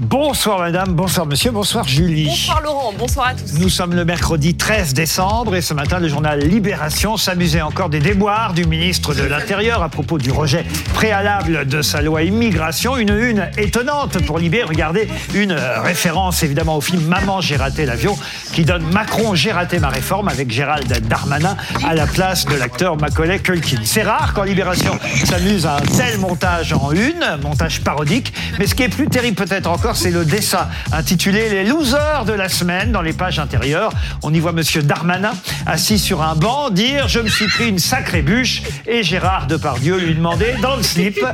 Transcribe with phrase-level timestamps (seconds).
[0.00, 2.26] Bonsoir madame, bonsoir monsieur, bonsoir Julie.
[2.26, 3.58] Bonsoir Laurent, bonsoir à tous.
[3.58, 7.98] Nous sommes le mercredi 13 décembre et ce matin, le journal Libération s'amusait encore des
[7.98, 10.64] déboires du ministre de l'Intérieur à propos du rejet
[10.94, 12.96] préalable de sa loi immigration.
[12.96, 14.62] Une une étonnante pour Libé.
[14.62, 18.16] Regardez une référence évidemment au film Maman, j'ai raté l'avion
[18.52, 22.96] qui donne Macron, j'ai raté ma réforme avec Gérald Darmanin à la place de l'acteur
[22.96, 23.80] Macaulay Culkin.
[23.82, 28.32] C'est rare quand Libération s'amuse à un tel montage en une, montage parodique.
[28.60, 32.32] Mais ce qui est plus terrible peut-être encore, c'est le dessin intitulé Les losers de
[32.32, 33.92] la semaine dans les pages intérieures.
[34.22, 35.32] On y voit Monsieur Darmanin
[35.66, 39.98] assis sur un banc dire Je me suis pris une sacrée bûche et Gérard Depardieu
[39.98, 41.24] lui demandait dans le slip.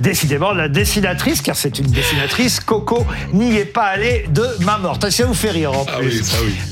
[0.00, 5.08] Décidément, la dessinatrice, car c'est une dessinatrice, Coco n'y est pas allée de ma morte.
[5.10, 6.22] Ça vous fait rire en Ah plus.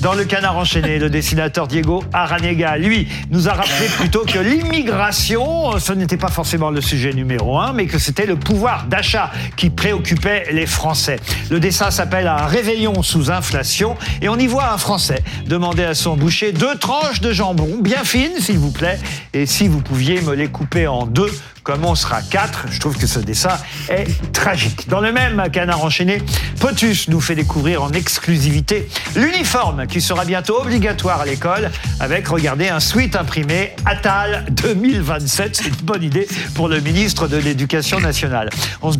[0.00, 5.78] Dans le canard enchaîné, le dessinateur Diego Aranega, lui, nous a rappelé plutôt que l'immigration,
[5.78, 9.70] ce n'était pas forcément le sujet numéro un, mais que c'était le pouvoir d'achat qui
[9.70, 11.18] préoccupait les Français.
[11.50, 13.96] Le dessin s'appelle Un réveillon sous inflation.
[14.22, 18.04] Et on y voit un Français demander à son boucher deux tranches de jambon, bien
[18.04, 18.98] fines s'il vous plaît,
[19.32, 22.96] et si vous pouviez me les couper en deux comme on sera quatre, je trouve
[22.96, 23.56] que ce dessin
[23.88, 24.88] est tragique.
[24.88, 26.22] Dans le même canard enchaîné,
[26.60, 32.68] Potus nous fait découvrir en exclusivité l'uniforme qui sera bientôt obligatoire à l'école avec, regardez,
[32.68, 35.56] un suite imprimé Attal 2027.
[35.56, 38.50] C'est une bonne idée pour le ministre de l'Éducation nationale.
[38.82, 38.98] On se,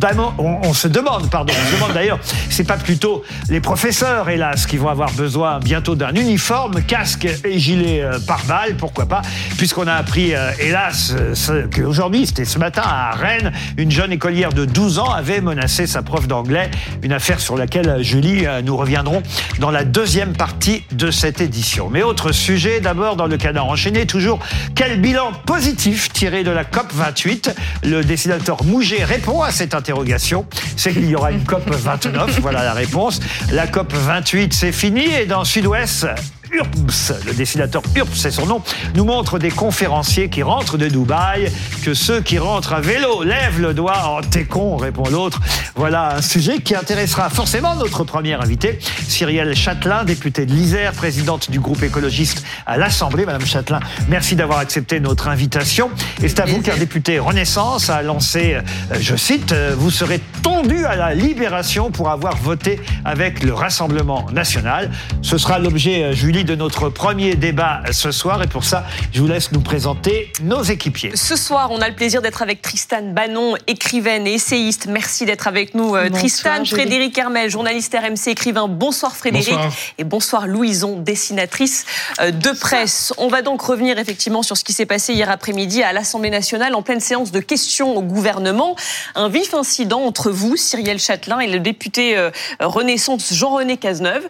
[0.87, 5.11] demande, pardon, on se demande d'ailleurs, c'est pas plutôt les professeurs, hélas, qui vont avoir
[5.11, 9.21] besoin bientôt d'un uniforme, casque et gilet euh, pare-balles, pourquoi pas,
[9.57, 11.13] puisqu'on a appris, euh, hélas,
[11.49, 16.01] euh, qu'aujourd'hui, c'était matin à Rennes, une jeune écolière de 12 ans avait menacé sa
[16.01, 16.69] prof d'anglais,
[17.01, 19.23] une affaire sur laquelle, Julie, euh, nous reviendrons
[19.59, 21.89] dans la deuxième partie de cette édition.
[21.89, 24.39] Mais autre sujet, d'abord dans le canard enchaîné, toujours,
[24.75, 30.45] quel bilan positif tiré de la COP 28 Le dessinateur Mouget répond à cette interrogation,
[30.75, 33.21] c'est qu'il y aura une COP 29, voilà la réponse.
[33.51, 36.07] La COP 28, c'est fini, et dans Sud-Ouest,
[36.51, 38.61] Urps, le dessinateur Urps, c'est son nom,
[38.95, 41.51] nous montre des conférenciers qui rentrent de Dubaï,
[41.83, 44.17] que ceux qui rentrent à vélo lèvent le doigt.
[44.17, 45.39] Oh, t'es con, répond l'autre.
[45.75, 51.51] Voilà un sujet qui intéressera forcément notre première invitée, Cyrielle Châtelain, députée de l'Isère, présidente
[51.51, 53.25] du groupe écologiste à l'Assemblée.
[53.25, 55.89] Madame Châtelain, merci d'avoir accepté notre invitation.
[56.21, 58.61] Et c'est à vous qu'un député Renaissance a lancé, euh,
[58.99, 64.25] je cite, euh, vous serez tondu à la libération pour avoir voté avec le Rassemblement
[64.31, 64.91] national.
[65.21, 66.13] Ce sera l'objet, euh,
[66.45, 68.41] De notre premier débat ce soir.
[68.41, 71.11] Et pour ça, je vous laisse nous présenter nos équipiers.
[71.13, 74.87] Ce soir, on a le plaisir d'être avec Tristan Bannon, écrivaine et essayiste.
[74.87, 76.65] Merci d'être avec nous, euh, Bonsoir, Tristan.
[76.65, 78.69] Frédéric Hermel, journaliste RMC, écrivain.
[78.69, 79.49] Bonsoir, Frédéric.
[79.49, 79.73] Bonsoir.
[79.97, 81.85] Et bonsoir, Louison, dessinatrice
[82.21, 83.13] euh, de presse.
[83.17, 86.73] On va donc revenir effectivement sur ce qui s'est passé hier après-midi à l'Assemblée nationale
[86.73, 88.77] en pleine séance de questions au gouvernement.
[89.15, 94.27] Un vif incident entre vous, Cyrielle Châtelain, et le député euh, Renaissance Jean-René Cazeneuve.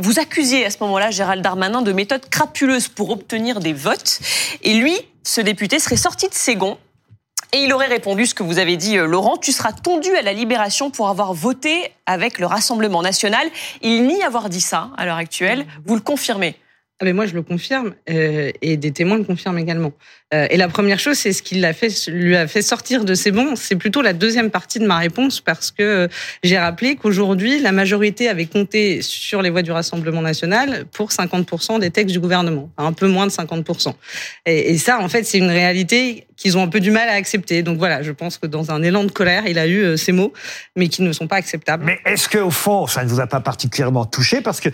[0.00, 4.20] Vous accusiez à ce moment-là Gérald Darmanin de méthode crapuleuse pour obtenir des votes.
[4.62, 6.78] Et lui, ce député, serait sorti de ses gonds
[7.52, 10.22] et il aurait répondu ce que vous avez dit, euh, Laurent, tu seras tondu à
[10.22, 13.46] la libération pour avoir voté avec le Rassemblement national.
[13.82, 15.64] Il nie avoir dit ça à l'heure actuelle.
[15.84, 16.56] Vous le confirmez
[16.98, 19.92] Ah ben moi, je le confirme, euh, et des témoins le confirment également.
[20.34, 23.54] Euh, et la première chose, c'est ce qui lui a fait sortir de ses bons.
[23.54, 26.08] C'est plutôt la deuxième partie de ma réponse, parce que euh,
[26.42, 31.78] j'ai rappelé qu'aujourd'hui, la majorité avait compté sur les voix du Rassemblement national pour 50%
[31.78, 33.94] des textes du gouvernement, un peu moins de 50%.
[34.46, 37.62] Et, ça, en fait, c'est une réalité qu'ils ont un peu du mal à accepter.
[37.62, 40.12] Donc voilà, je pense que dans un élan de colère, il a eu euh, ces
[40.12, 40.32] mots,
[40.74, 41.84] mais qui ne sont pas acceptables.
[41.84, 44.42] Mais est-ce qu'au fond, ça ne vous a pas particulièrement touché?
[44.42, 44.68] Parce que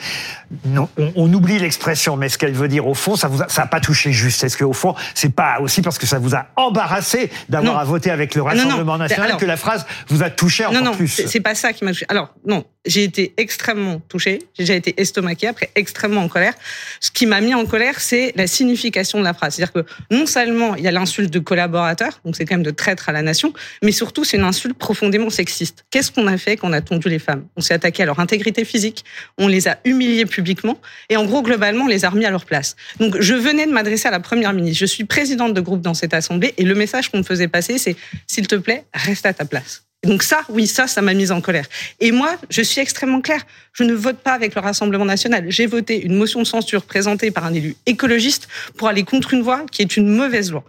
[1.15, 4.43] on, oublie l'expression, mais ce qu'elle veut dire au fond, ça vous pas touché juste.
[4.43, 8.11] Est-ce qu'au fond, c'est pas aussi parce que ça vous a embarrassé d'avoir à voter
[8.11, 8.55] avec le non, non.
[8.65, 11.41] Rassemblement national Alors- que la phrase vous a touché encore non, non, plus c'est c'est
[11.41, 12.07] pas ça qui m'a touché.
[12.09, 16.55] Alors, non, j'ai été extrêmement touchée, j'ai déjà été estomaquée, après extrêmement en colère.
[17.01, 19.55] Ce qui m'a mis en colère, c'est la signification de la phrase.
[19.55, 22.71] C'est-à-dire que non seulement il y a l'insulte de collaborateur, donc c'est quand même de
[22.71, 23.53] traître à la nation,
[23.83, 25.85] mais surtout c'est une insulte profondément sexiste.
[25.91, 27.45] Qu'est-ce qu'on a fait quand on a tondu les femmes?
[27.57, 29.05] On s'est attaqué à leur intégrité physique,
[29.39, 30.79] on les a humiliées publiquement,
[31.09, 32.77] et en gros, globalement, on les a remis à leur place.
[32.99, 34.79] Donc, je venais de m'adresser à la première ministre.
[34.79, 37.79] Je suis présidente de groupe dans cette assemblée, et le message qu'on me faisait passer,
[37.79, 37.97] c'est
[38.27, 39.85] s'il te plaît, reste à ta place.
[40.05, 41.67] Donc ça, oui, ça, ça m'a mise en colère.
[42.01, 43.47] Et moi, je suis extrêmement claire.
[43.73, 45.45] Je ne vote pas avec le Rassemblement national.
[45.49, 49.41] J'ai voté une motion de censure présentée par un élu écologiste pour aller contre une
[49.41, 50.65] loi qui est une mauvaise loi.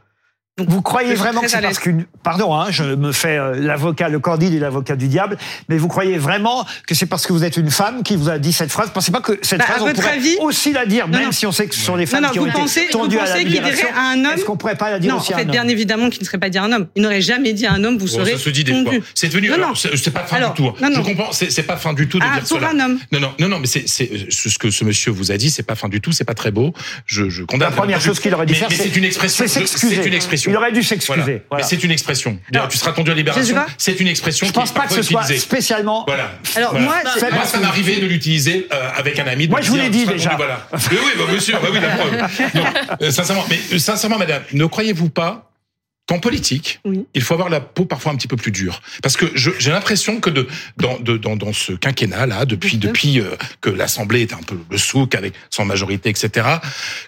[0.59, 2.05] Donc, Vous croyez vraiment que c'est parce qu'une...
[2.23, 5.35] Pardon, hein, je me fais euh, l'avocat, le candide et l'avocat du diable,
[5.67, 8.37] mais vous croyez vraiment que c'est parce que vous êtes une femme qui vous a
[8.37, 8.91] dit cette phrase?
[8.93, 11.25] Pensez pas que cette Bah, phrase, on votre pourrait avis- aussi la dire, Non, même
[11.27, 11.31] non.
[11.31, 13.15] si on sait que ce sont les femmes non, qui vous ont pensez- été tendues
[13.15, 13.97] vous à la pensez qu'il dirait libération.
[13.97, 15.45] à un homme- Est-ce qu'on pourrait pas la dire Non, en aussi à fait, un
[15.45, 15.69] bien homme?
[15.71, 16.85] évidemment qu'il ne serait pas dit à un homme.
[16.95, 18.93] Il n'aurait jamais dit à un homme, vous Bon, serez ça se dit des fois.
[19.15, 19.47] C'est devenu.
[19.49, 19.75] Non, alors, non.
[19.75, 20.67] c'est pas fin Alors, du tout.
[20.69, 20.75] hein.
[20.83, 20.95] non, non.
[20.97, 21.31] Je comprends.
[21.31, 22.69] C'est pas fin du tout de Ah, dire pour cela.
[22.69, 22.99] un homme.
[23.11, 25.49] Non, non, non, non, mais c'est ce que ce monsieur vous a dit.
[25.49, 26.11] C'est pas fin du tout.
[26.11, 26.75] C'est pas très beau.
[27.07, 27.69] Je, condamne.
[27.71, 29.45] La première bien chose qu'il aurait dû mais, faire, mais c'est- une expression.
[29.47, 30.42] C'est une expression.
[30.51, 31.39] Il aurait dû s'excuser, Voilà.
[31.49, 31.63] voilà.
[31.63, 32.37] Mais c'est une expression.
[32.51, 33.55] D'ailleurs, tu seras tendu à libération.
[33.77, 34.45] C'est une expression.
[34.47, 35.39] Je qui est pense pas que parfois ce soit utilisée.
[35.41, 36.03] spécialement...
[36.07, 36.31] Voilà.
[36.55, 36.85] Alors, Voilà.
[36.85, 39.47] moi, c'est- Moi, ça m'arrivait de l'utiliser euh, avec un ami.
[39.47, 40.35] de Moi, je vous l'ai dit déjà.
[40.35, 40.67] Voilà.
[40.73, 41.59] Mais oui, bah, bien sûr.
[41.61, 42.53] Bah oui, la preuve.
[42.55, 42.63] Non,
[43.01, 45.49] euh, sincèrement, mais euh, sincèrement, madame, ne croyez-vous pas
[46.05, 47.05] qu'en politique, Oui.
[47.13, 50.19] il faut avoir la peau parfois un petit peu plus dure, parce que j'ai l'impression
[50.19, 50.47] que de,
[50.77, 54.57] dans, de, dans, dans ce quinquennat là, depuis depuis euh, que l'Assemblée est un peu
[54.69, 56.45] le souk avec son majorité, etc.,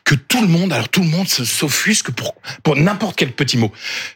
[0.06, 3.58] que tout le monde, alors tout le monde se- s'offusque pour pour n'importe quel petit
[3.58, 3.72] mot.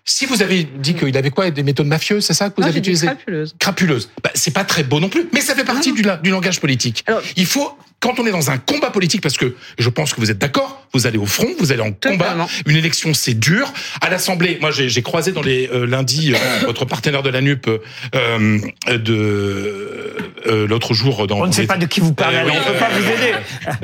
[0.06, 2.70] Si vous avez dit qu'il avait quoi des méthodes mafieuses, c'est ça que vous Non,
[2.70, 3.08] avez utilisé?
[3.08, 3.56] crapuleuse.
[3.60, 4.10] crapuleuse.
[4.24, 5.96] Bah, c'est pas très beau non plus, mais ça fait partie Non.
[5.96, 7.04] du, du langage politique.
[7.06, 10.22] Alors- il faut, quand on est dans un combat politique, parce que je pense que
[10.22, 12.48] vous êtes d'accord, vous allez au front, vous allez en combat.
[12.66, 13.72] Une élection, c'est dur.
[14.02, 17.42] À l'Assemblée, moi, j'ai j'ai croisé dans les euh, lundis euh, votre partenaire de la
[17.42, 20.14] NUP euh, de
[20.48, 21.40] euh, l'autre jour dans.
[21.42, 23.00] On ne sait pas de qui vous parlez, Euh, oui, on ne peut pas euh,
[23.00, 23.34] vous aider.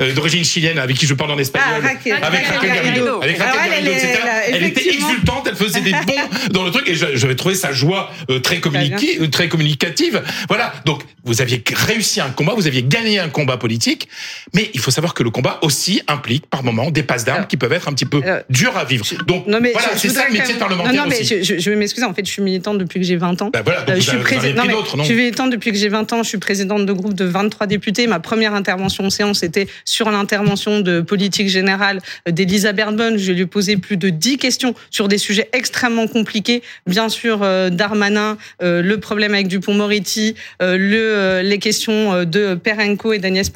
[0.00, 1.82] euh, d'origine chilienne, avec qui je parle en espagnol.
[1.82, 3.22] Ah, Raquel- avec Raquel Raquel Garrido.
[3.22, 4.06] Avec Raquel elle, Garrido,
[4.48, 4.80] elle etc.
[4.80, 6.14] était exultante, elle faisait des bons
[6.50, 10.22] dans le truc, et j'avais trouvé sa joie euh, très, communiquée, euh, très communicative.
[10.48, 10.72] Voilà.
[10.84, 14.05] Donc, vous aviez réussi un combat, vous aviez gagné un combat politique,
[14.54, 17.56] mais il faut savoir que le combat aussi implique, par moments, des passes d'armes qui
[17.56, 19.04] peuvent être un petit peu alors, durs à vivre.
[19.26, 21.42] Donc, Non, mais voilà, c'est ça le métier même- parlementaire Non, non, mais aussi.
[21.44, 22.06] je, je- vais m'excuser.
[22.06, 23.50] En fait, je suis militante depuis que j'ai 20 ans.
[23.64, 26.12] Voilà, donc Euh, vous je suis non, mais non Je militante depuis que j'ai 20
[26.12, 26.22] ans.
[26.22, 28.06] Je suis présidente de groupe de 23 députés.
[28.06, 33.18] Ma première intervention en séance était sur l'intervention de politique générale d'Elisa Bernbonne.
[33.18, 36.62] Je lui ai posé plus de 10 questions sur des sujets extrêmement compliqués.
[36.86, 43.12] Bien sûr, euh, Darmanin, euh, le problème avec Dupont-Moretti, euh, le, les questions de Perenco
[43.12, 43.48] et d'Agnès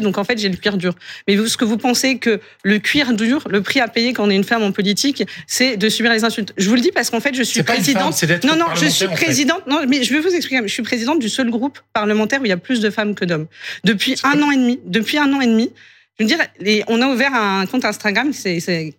[0.00, 0.94] Donc en fait, j'ai le cuir dur.
[1.26, 4.24] Mais vous, ce que vous pensez que le cuir dur, le prix à payer quand
[4.26, 6.52] on est une femme en politique, c'est de subir les insultes.
[6.56, 8.44] Je vous le dis parce qu'en fait, je suis C'est pas une femme, présidente.
[8.44, 9.24] non, non, je suis parlementaire, en fait.
[9.26, 9.66] présidente.
[9.66, 10.62] Non, mais je vais vous expliquer.
[10.62, 13.24] Je suis présidente du seul groupe parlementaire où il y a plus de femmes que
[13.24, 13.46] d'hommes.
[13.84, 14.80] Depuis un an et demi.
[14.86, 15.70] Depuis un an et demi.
[16.18, 18.30] Je veux dire, on a ouvert un compte Instagram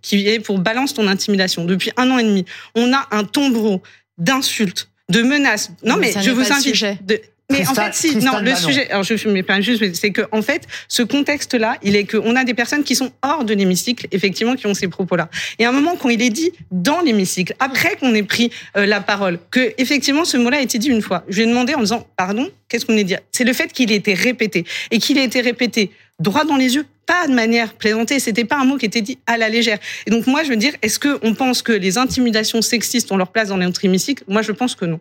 [0.02, 1.64] qui est pour balance ton intimidation.
[1.64, 2.44] Depuis un an et demi,
[2.76, 3.82] on a un tombereau
[4.18, 5.70] d'insultes, de menaces.
[5.84, 6.62] Non, Mais je vous invite.
[6.64, 6.98] sujet.
[7.04, 7.22] de-
[7.54, 8.56] mais en fait, si, non, le Manon.
[8.56, 12.06] sujet, alors je me permets juste, mais c'est que, en fait, ce contexte-là, il est
[12.06, 15.30] qu'on a des personnes qui sont hors de l'hémicycle, effectivement, qui ont ces propos-là.
[15.60, 18.86] Et à un moment, quand il est dit dans l'hémicycle, après qu'on ait pris euh,
[18.86, 21.76] la parole, que, effectivement, ce mot-là a été dit une fois, je lui ai demandé
[21.76, 23.16] en disant, pardon, qu'est-ce qu'on est dit?
[23.32, 24.66] C'est le fait qu'il ait été répété.
[24.92, 28.20] Et qu'il ait été répété droit dans les yeux, pas de manière plaisantée.
[28.20, 29.80] C'était pas un mot qui était dit à la légère.
[30.06, 33.32] Et donc, moi, je veux dire, est-ce qu'on pense que les intimidations sexistes ont leur
[33.32, 34.24] place dans notre hémicycle?
[34.28, 35.00] Moi, je pense que non.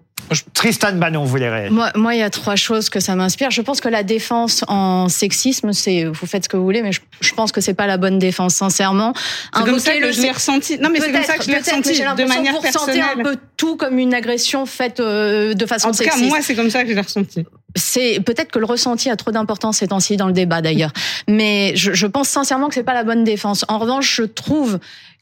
[0.54, 3.50] Tristan Manon, vous voulez réagir Moi, moi, il y a trois choses que ça m'inspire.
[3.50, 6.92] Je pense que la défense en sexisme, c'est vous faites ce que vous voulez, mais
[6.92, 9.12] je, je pense que c'est pas la bonne défense, sincèrement.
[9.54, 10.78] C'est comme ça que le je l'ai ressenti.
[10.78, 13.20] Non, mais c'est comme ça que je l'ai ressenti de manière que vous ressentez personnelle.
[13.20, 16.28] un peu tout comme une agression faite euh, de façon En tout cas, sexiste.
[16.28, 17.44] moi, c'est comme ça que je l'ai ressenti.
[17.74, 20.92] C'est peut-être que le ressenti a trop d'importance ces temps-ci dans le débat d'ailleurs.
[21.28, 23.64] Mais je, je pense sincèrement que c'est pas la bonne défense.
[23.68, 24.78] En revanche, je trouve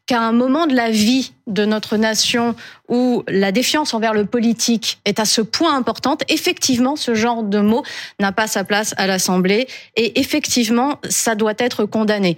[0.06, 2.56] qu'à un moment de la vie de notre nation
[2.88, 7.60] où la défiance envers le politique est à ce point importante, effectivement, ce genre de
[7.60, 7.84] mot
[8.18, 12.36] n'a pas sa place à l'Assemblée et effectivement, ça doit être condamné.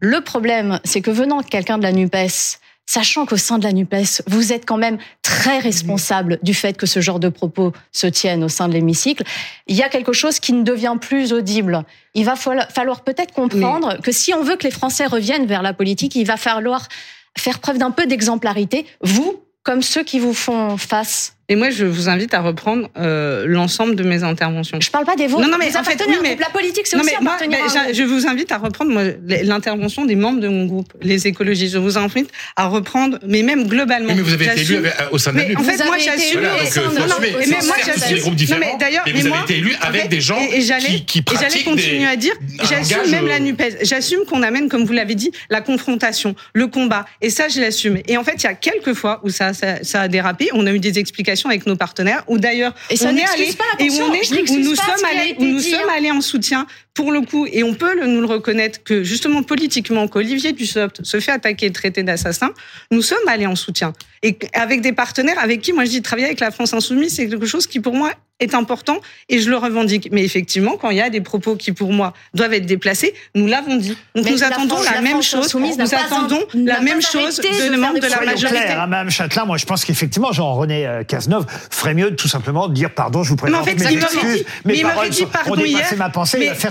[0.00, 3.72] Le problème, c'est que venant de quelqu'un de la NUPES, sachant qu'au sein de la
[3.72, 8.06] NUPES, vous êtes quand même très responsable du fait que ce genre de propos se
[8.06, 9.24] tiennent au sein de l'hémicycle,
[9.66, 11.84] il y a quelque chose qui ne devient plus audible.
[12.14, 15.62] Il va falloir falloir peut-être comprendre que si on veut que les Français reviennent vers
[15.62, 16.88] la politique, il va falloir
[17.36, 21.36] faire preuve d'un peu d'exemplarité, vous comme ceux qui vous font face.
[21.50, 24.80] Et moi, je vous invite à reprendre euh, l'ensemble de mes interventions.
[24.80, 25.44] Je parle pas des vôtres.
[25.44, 26.36] Non, non, mais vous en fait, oui, mais-.
[26.40, 27.56] La politique, c'est aussi mais moi, ben, à
[27.88, 29.02] un je- vous invite à reprendre moi,
[29.42, 31.74] l'intervention des membres de mon groupe, les écologistes.
[31.74, 34.08] Je vous invite à reprendre, mais même globalement.
[34.08, 35.98] Oui, mais vous avez été élu avec- au sein de la en fait, Vous moi,
[35.98, 36.40] j'assume.
[36.40, 37.30] Voilà, euh, non, non, mais
[37.66, 38.14] moi, j'assume.
[38.14, 40.58] des groupes Non, différents, mais d'ailleurs, vous moi- avez été élu avec des gens et,
[40.58, 42.32] et j'allais, qui, qui et j'allais pratiquent continuer à dire,
[42.62, 46.68] j'assume même euh, la NUPES, j'assume qu'on amène, comme vous l'avez dit, la confrontation, le
[46.68, 47.98] combat, et ça, je l'assume.
[48.08, 49.52] Et en fait, il y a quelques fois où ça
[49.94, 53.52] a dérapé, on a eu des explications avec nos partenaires, où d'ailleurs, on est allé,
[53.52, 55.94] pas, et où on est, où nous sommes allés, où nous dit, sommes hein.
[55.96, 59.42] allés en soutien, pour le coup, et on peut le, nous le reconnaître que justement
[59.42, 62.50] politiquement, qu'Olivier Dussopt se fait attaquer et traiter d'assassin,
[62.90, 63.92] nous sommes allés en soutien.
[64.22, 67.28] Et avec des partenaires avec qui, moi je dis, travailler avec la France Insoumise, c'est
[67.28, 68.98] quelque chose qui pour moi est important
[69.28, 70.08] et je le revendique.
[70.12, 73.46] Mais effectivement, quand il y a des propos qui, pour moi, doivent être déplacés, nous
[73.46, 73.96] l'avons dit.
[74.14, 75.54] Donc Mais nous la attendons France- la, la même chose.
[75.54, 78.58] Nous attendons la même chose de de membres de la majorité.
[78.60, 82.28] clair, hein, Madame Châtelain, moi je pense qu'effectivement Jean-René euh, Cazeneuve ferait mieux de tout
[82.28, 85.10] simplement de dire pardon, je vous Mais présente en fait, mes excuses, mais il m'aurait
[85.10, 85.86] dit pardon hier.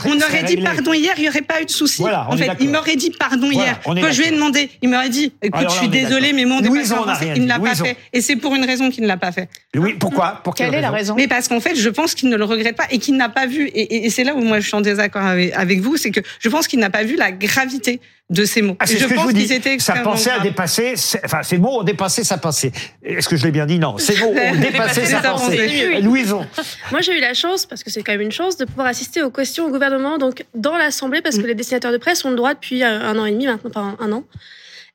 [0.06, 2.04] on aurait dit pardon hier, il n'y aurait pas eu de souci.
[2.04, 3.80] En fait, il m'aurait dit pardon hier.
[3.84, 7.34] Quand je lui ai demandé, il m'aurait dit, écoute, je suis désolé, mais mon rien
[7.36, 7.98] il ne l'a pas fait.
[8.12, 9.50] Et c'est pour une raison qu'il ne l'a pas fait.
[9.76, 10.42] Oui, pourquoi?
[10.44, 11.16] Pour Quelle est la raison?
[11.16, 13.46] Mais parce qu'en fait, je pense qu'il ne le regrette pas et qu'il n'a pas
[13.48, 13.68] vu.
[13.68, 16.12] Et, et- et c'est là où moi je suis en désaccord avec, avec vous, c'est
[16.12, 18.76] que je pense qu'il n'a pas vu la gravité de ces mots.
[18.80, 19.42] Ah, c'est je ce que je pense vous dis.
[19.44, 20.44] qu'ils étaient Sa extrêmement pensée a graves.
[20.48, 22.72] dépassé, ses- enfin, ces mots ont dépassé sa pensée.
[23.04, 23.78] Est-ce que je l'ai bien dit?
[23.80, 23.98] Non.
[23.98, 25.58] Ces mots ont dépassé sa pensée.
[25.58, 26.02] pensée.
[26.02, 26.46] Louison.
[26.92, 29.22] Moi, j'ai eu la chance, parce que c'est quand même une chance, de pouvoir assister
[29.22, 32.36] aux questions au gouvernement, donc dans l'Assemblée, parce que les dessinateurs de presse ont le
[32.36, 34.24] droit depuis euh, un an et demi maintenant, enfin un an.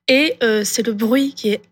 [0.09, 1.63] Et euh, c'est le bruit qui est Je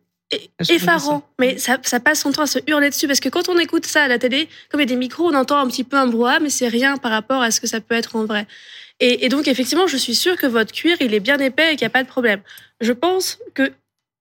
[0.69, 1.29] effarant.
[1.39, 3.87] Mais ça, ça passe son temps à se hurler dessus, parce que quand on écoute
[3.87, 5.97] ça à la télé, comme il y a des micros, on entend un petit peu
[5.97, 8.47] un brouhaha, mais c'est rien par rapport à ce que ça peut être en vrai.
[9.01, 11.77] Et, et donc, effectivement, je suis sûre que votre cuir, il est bien épais et
[11.77, 12.41] qu'il n'y a pas de problème.
[12.81, 13.73] Je pense que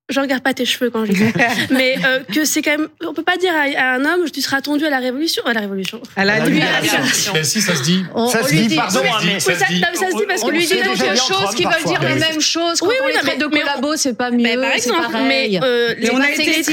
[0.08, 1.48] je regarde pas tes cheveux quand je dis ça.
[1.72, 4.40] mais euh, que c'est quand même on peut pas dire à, à un homme tu
[4.40, 7.34] seras attendu à la révolution à la révolution À la libération.
[7.34, 8.04] Ben si, ça se dit.
[8.14, 9.80] On, Ça on se lui dit, dit, pardon, ça se dit, mais- ça se dit.
[9.82, 11.84] Non, mais ça se dit parce on que lui lui dit quelque chose qui veulent
[11.88, 12.80] dire la Mais- même chose.
[12.80, 14.44] Quand Oui, on oui, les traite de mais- mais on- collabos, c'est pas mieux.
[14.44, 15.26] mais par c'est exemple pareil.
[15.28, 16.72] mais euh, Mais les on a été aussi.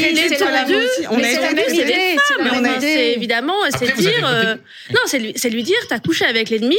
[1.10, 4.54] On mais a c'est été des Mais femmes c'est évidemment c'est dire euh,
[4.90, 6.78] non c'est lui c'est lui dire t'as couché avec l'ennemi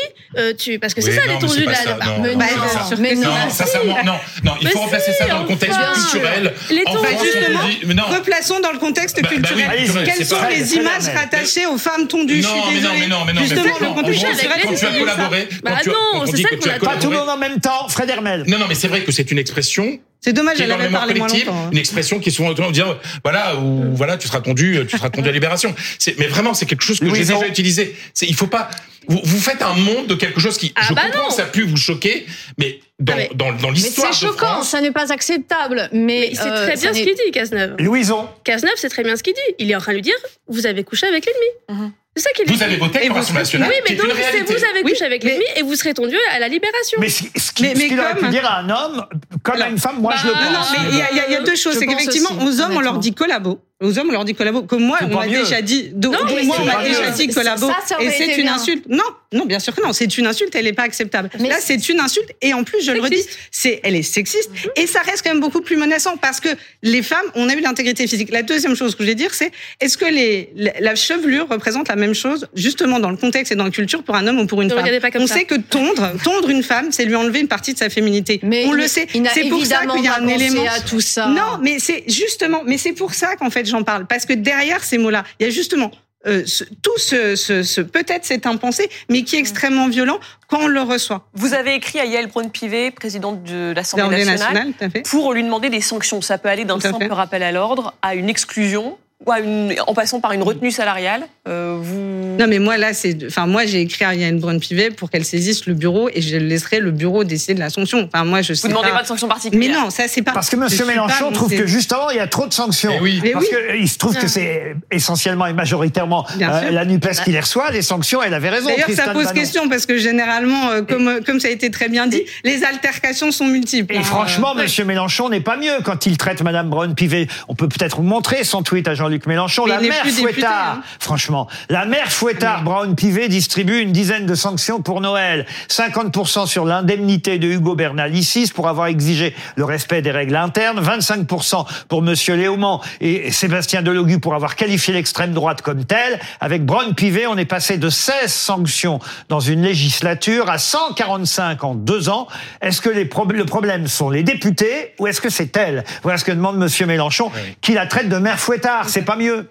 [0.59, 2.41] tu parce que c'est Oui, ça mais l'étendue c'est de la ça, non, Mais non,
[2.41, 2.95] non, ça.
[2.99, 3.21] mais non.
[3.29, 6.42] Non, sincèrement, non, non, il Mais faut remplacer ça dans le contexte enfin.
[6.49, 6.53] Culturel.
[6.69, 8.03] Les En justement, dit- mais non.
[8.03, 9.41] replaçons dans le contexte Bah, bah oui,
[9.83, 10.03] culturel.
[10.05, 13.25] Quelles sont les images rattachées aux femmes tondues Je Non, suis mais non, mais non,
[13.25, 14.99] mais non, mais Justement, non, le contexte culturel, quand tu as c'est ça.
[14.99, 16.85] collaboré, Bah quand tu as- non, c'est ça qu'on tu as attend.
[16.85, 17.87] Pas tout le monde en même temps.
[17.89, 18.43] Fred Hermel.
[18.47, 21.15] Non, non, mais c'est vrai que c'est une expression C'est dommage, elle avait mémoire parlé
[21.19, 21.65] moins collective, longtemps.
[21.65, 21.69] hein.
[21.73, 25.09] une expression qui est souvent en dire voilà ou voilà tu seras conduit tu seras
[25.09, 25.75] conduit à libération.
[26.17, 27.95] Mais vraiment c'est quelque chose que j'ai déjà utilisé.
[28.21, 28.69] Il faut pas
[29.07, 31.35] vous, vous faites un monde de quelque chose qui Ah je bah comprends non.
[31.35, 32.25] ça a pu vous choquer
[32.57, 35.89] mais dans Ah mais- dans, l'histoire c'est choquant, France ça n'est pas acceptable.
[35.91, 38.29] Mais, mais c'est euh, très ça bien ce qu'il dit Cazeneuve Louison.
[38.43, 40.15] Cazeneuve c'est très bien ce qu'il dit il est en train de lui dire
[40.47, 41.91] vous avez couché avec l'ennemi Mhm.
[42.15, 44.11] c'est ça qu'il lui vous dit avez voté pour l'Assemblée nationale oui mais donc vous
[44.11, 47.99] avez Oui, couché avec l'ennemi et vous serez tendu à la libération Mais ce qu'il
[47.99, 49.05] aurait comme- pu dire à un homme,
[49.43, 50.53] comme à une femme, moi je le Bah, pense.
[50.53, 51.77] Non, non, mais il y y a- deux choses.
[51.79, 53.59] C'est qu'effectivement, aux hommes, on leur dit collabo.
[53.83, 54.63] Aux hommes, on leur dit collabo.
[54.63, 55.89] Comme moi, on m'a déjà dit.
[55.93, 57.67] de- Non, moi, on m'a déjà dit collabo.
[57.67, 58.55] Ça, ça et c'est une bien.
[58.55, 58.85] insulte.
[58.87, 59.93] Non, non, bien sûr que non.
[59.93, 60.55] C'est une insulte.
[60.55, 61.29] Elle n'est pas acceptable.
[61.39, 62.29] Mais Là, c'est- une insulte.
[62.41, 64.49] Et en plus, je le redis, c'est, elle est sexiste.
[64.75, 66.49] Et ça reste quand même beaucoup plus menaçant parce que
[66.81, 68.29] les femmes, on a eu l'intégrité physique.
[68.31, 70.49] La deuxième chose que je vais dire, c'est est-ce que les,
[70.79, 74.15] la, chevelure représente la même chose, justement, dans le contexte et dans la culture pour
[74.15, 74.79] un homme ou pour une Ne femme?
[74.83, 75.35] regardez pas comme On ça.
[75.35, 78.39] sait que tondre, tondre une femme, c'est lui enlever une partie de sa féminité.
[78.43, 79.07] Mais on il- le sait.
[79.33, 80.63] C'est pour ça qu'il y a un élément.
[80.69, 81.27] à tout ça.
[81.27, 84.83] Non, mais c'est justement, mais c'est pour ça qu'en fait j'en parle, parce que derrière
[84.83, 85.91] ces mots-là, il y a justement
[86.25, 90.59] euh, ce- tout ce, ce, ce- peut-être cet impensé, mais qui est extrêmement violent quand
[90.61, 91.27] on le reçoit.
[91.33, 94.71] Vous avez écrit à Yael Braun-Pivet, présidente de l'Assemblée nationale,
[95.03, 96.21] pour lui demander des sanctions.
[96.21, 97.13] Ça peut aller d'un simple fait.
[97.13, 101.23] rappel à l'ordre à une exclusion ou à une, en passant par une retenue salariale.
[101.47, 102.35] Euh, vous...
[102.39, 105.65] Non, mais moi là, c'est, enfin moi j'ai écrit à Yann Brun-Pivet pour qu'elle saisisse
[105.65, 108.07] le bureau et je laisserai le bureau décider de la sanction.
[108.11, 108.97] Enfin moi je sais Vous demandez pas.
[108.97, 109.81] pas de sanctions mais particulières.
[109.81, 110.31] non, ça c'est pas.
[110.31, 110.67] Parce que M.
[110.87, 112.93] Mélenchon pas trouve que justement, il y a trop de sanctions.
[112.97, 113.19] Eh oui.
[113.23, 113.77] Mais Parce oui.
[113.77, 117.81] qu'il se trouve que c'est essentiellement et majoritairement euh, la NUPES qui les reçoit, les
[117.81, 118.69] sanctions, elle avait raison.
[118.69, 119.33] D'ailleurs, ça pose Bannon.
[119.39, 123.31] question parce que généralement, euh, comme, comme ça a été très bien dit, les altercations
[123.31, 123.93] sont multiples.
[123.95, 124.03] Et hein.
[124.03, 124.63] franchement, Ouais.
[124.63, 127.27] Monsieur Mélenchon n'est pas mieux quand il traite Madame Brown-Pivet.
[127.47, 129.65] On peut peut-être vous montrer son tweet à Jean-Luc Mélenchon.
[129.65, 130.81] Mais la mère Fouettard, hein.
[130.99, 135.45] franchement, la mère Fouettard Brown-Pivet distribue une dizaine de sanctions pour Noël.
[135.69, 140.81] 50% sur l'indemnité de Hugo Bernalicis pour avoir exigé le respect des règles internes.
[140.83, 146.19] 25% pour Monsieur Léaumont et Sébastien Delogu pour avoir qualifié l'extrême droite comme telle.
[146.41, 152.09] Avec Brown-Pivet, on est passé de 16 sanctions dans une législature à 145 en deux
[152.09, 152.27] ans.
[152.61, 155.83] Est-ce que les prob- le problème sont les députés ou est-ce que c'est elle?
[156.01, 158.89] Voilà ce que demande Monsieur Mélenchon, qui la traite de mère fouettard.
[158.89, 159.47] C'est pas mieux.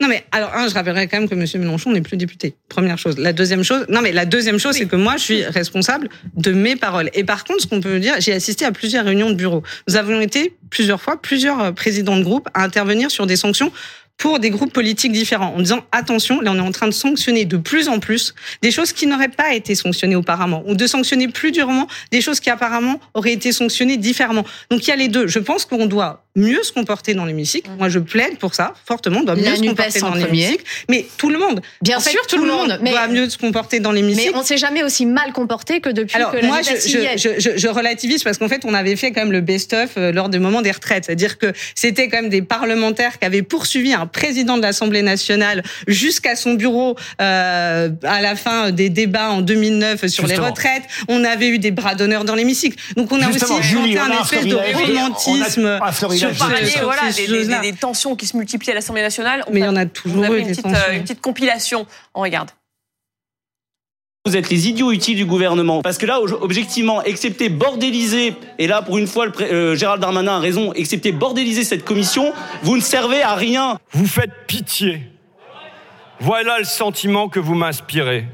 [0.00, 2.54] Non mais alors un, je rappellerai quand même que Monsieur Mélenchon n'est plus député.
[2.68, 3.16] Première chose.
[3.18, 6.52] La deuxième chose, non mais la deuxième chose, c'est que moi je suis responsable de
[6.52, 7.08] mes paroles.
[7.14, 9.62] Et par contre, ce qu'on peut dire, j'ai assisté à plusieurs réunions de bureau.
[9.88, 13.72] Nous avons été plusieurs fois, plusieurs euh, présidents de groupe à intervenir sur des sanctions
[14.18, 17.44] pour des groupes politiques différents, en disant attention, là on est en train de sanctionner
[17.44, 21.28] de plus en plus des choses qui n'auraient pas été sanctionnées auparavant, ou de sanctionner
[21.28, 24.44] plus durement des choses qui apparemment auraient été sanctionnées différemment.
[24.70, 25.26] Donc il y a les deux.
[25.26, 27.68] Je pense qu'on doit mieux se comporter dans l'hémicycle.
[27.78, 30.62] Moi, je plaide pour ça, fortement, doit mieux se comporter dans l'hémicycle.
[30.88, 31.62] Mais tout le monde.
[31.80, 32.78] Bien En fait, sûr, tout le monde.
[32.82, 34.32] Mais, doit mieux se comporter dans mais l'hémicycle.
[34.34, 37.68] on s'est jamais aussi mal comporté que depuis Alors que la moi, je, je, je
[37.68, 40.60] relativise parce qu'en fait, on avait fait quand même le best-of euh, lors des moments
[40.60, 41.06] des retraites.
[41.06, 45.62] C'est-à-dire que c'était quand même des parlementaires qui avaient poursuivi un président de l'Assemblée nationale
[45.86, 50.82] jusqu'à son bureau euh, à la fin des débats en 2009 sur les retraites.
[51.08, 52.76] On avait eu des bras d'honneur dans l'hémicycle.
[52.96, 57.26] Donc on a Justement, aussi Julie, un espèce de romantisme a sur Parler, voilà, des,
[57.26, 57.60] des- choses-là.
[57.60, 59.42] des- des tensions qui se multiplient à l'Assemblée nationale.
[59.46, 61.20] On Mais il y en a on toujours a eu une petite, euh, une petite
[61.20, 61.86] compilation.
[62.14, 62.50] On regarde.
[64.26, 65.82] Vous êtes les idiots utiles du gouvernement.
[65.82, 70.02] Parce que là, objectivement, excepté bordéliser, et là, pour une fois, le pré- euh, Gérald
[70.02, 72.32] Darmanin a raison, excepté bordéliser cette commission,
[72.64, 73.78] vous ne servez à rien.
[73.92, 75.02] Vous faites pitié.
[76.18, 78.26] Voilà le sentiment que vous m'inspirez.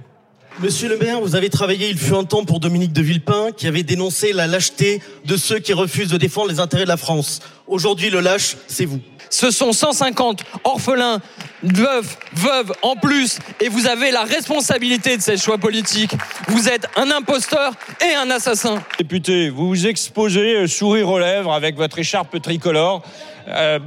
[0.61, 3.67] Monsieur le maire, vous avez travaillé, il fut un temps pour Dominique de Villepin, qui
[3.67, 7.41] avait dénoncé la lâcheté de ceux qui refusent de défendre les intérêts de la France.
[7.67, 9.01] Aujourd'hui, le lâche, c'est vous.
[9.33, 11.19] Ce sont 150 orphelins,
[11.63, 16.13] veufs, veuves en plus, et vous avez la responsabilité de ces choix politiques.
[16.49, 17.73] Vous êtes un imposteur
[18.03, 18.83] et un assassin.
[18.99, 23.03] Député, vous vous exposez, euh, sourire aux lèvres, avec votre écharpe tricolore,
[23.49, 23.79] euh,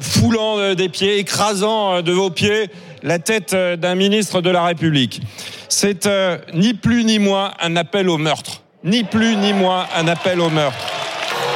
[0.00, 2.68] foulant euh, des pieds, écrasant de vos pieds
[3.02, 5.22] la tête d'un ministre de la République.
[5.70, 6.06] C'est
[6.52, 8.60] ni plus ni moins un appel au meurtre.
[8.84, 10.76] Ni plus ni moins un appel au meurtre.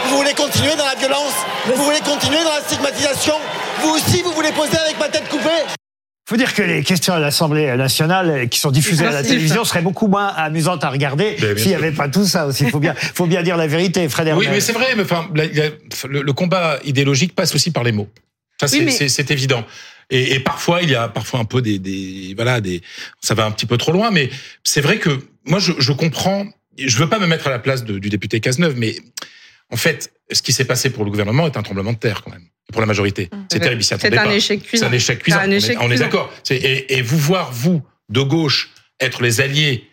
[0.09, 1.35] Vous voulez continuer dans la violence
[1.67, 3.35] Vous voulez continuer dans la stigmatisation
[3.83, 5.49] Vous aussi, vous voulez poser avec ma tête coupée
[6.27, 9.63] faut dire que les questions à l'Assemblée nationale euh, qui sont diffusées à la télévision
[9.63, 12.65] seraient beaucoup moins amusantes à regarder Ben, s'il n'y avait pas tout ça aussi.
[12.65, 14.41] Il faut bien, faut bien dire la vérité, Frédéric.
[14.41, 14.95] Oui, mais c'est vrai.
[14.97, 18.09] Mais enfin, le, le combat idéologique passe aussi par les mots.
[18.59, 19.67] Ça, c'est Oui, mais- évident.
[20.09, 22.81] Et, et parfois, il y a parfois un peu des, des, voilà, des,
[23.21, 24.11] ça va un petit peu trop loin.
[24.11, 24.31] Mais
[24.65, 25.11] c'est vrai que
[25.45, 26.47] moi, je, je comprends.
[26.79, 28.97] Je veux pas me mettre à la place de- du député Cazeneuve, mais
[29.71, 32.31] en fait, ce qui s'est passé pour le gouvernement est un tremblement de terre quand
[32.31, 33.29] même pour la majorité.
[33.53, 33.83] C'est terrible.
[33.85, 34.87] C'est un échec C'est cuisant.
[34.87, 35.39] un échec cuisant.
[35.61, 36.33] C'est On est- est, d'accord.
[36.43, 39.85] C'est- Et, et vous voir vous de gauche être les alliés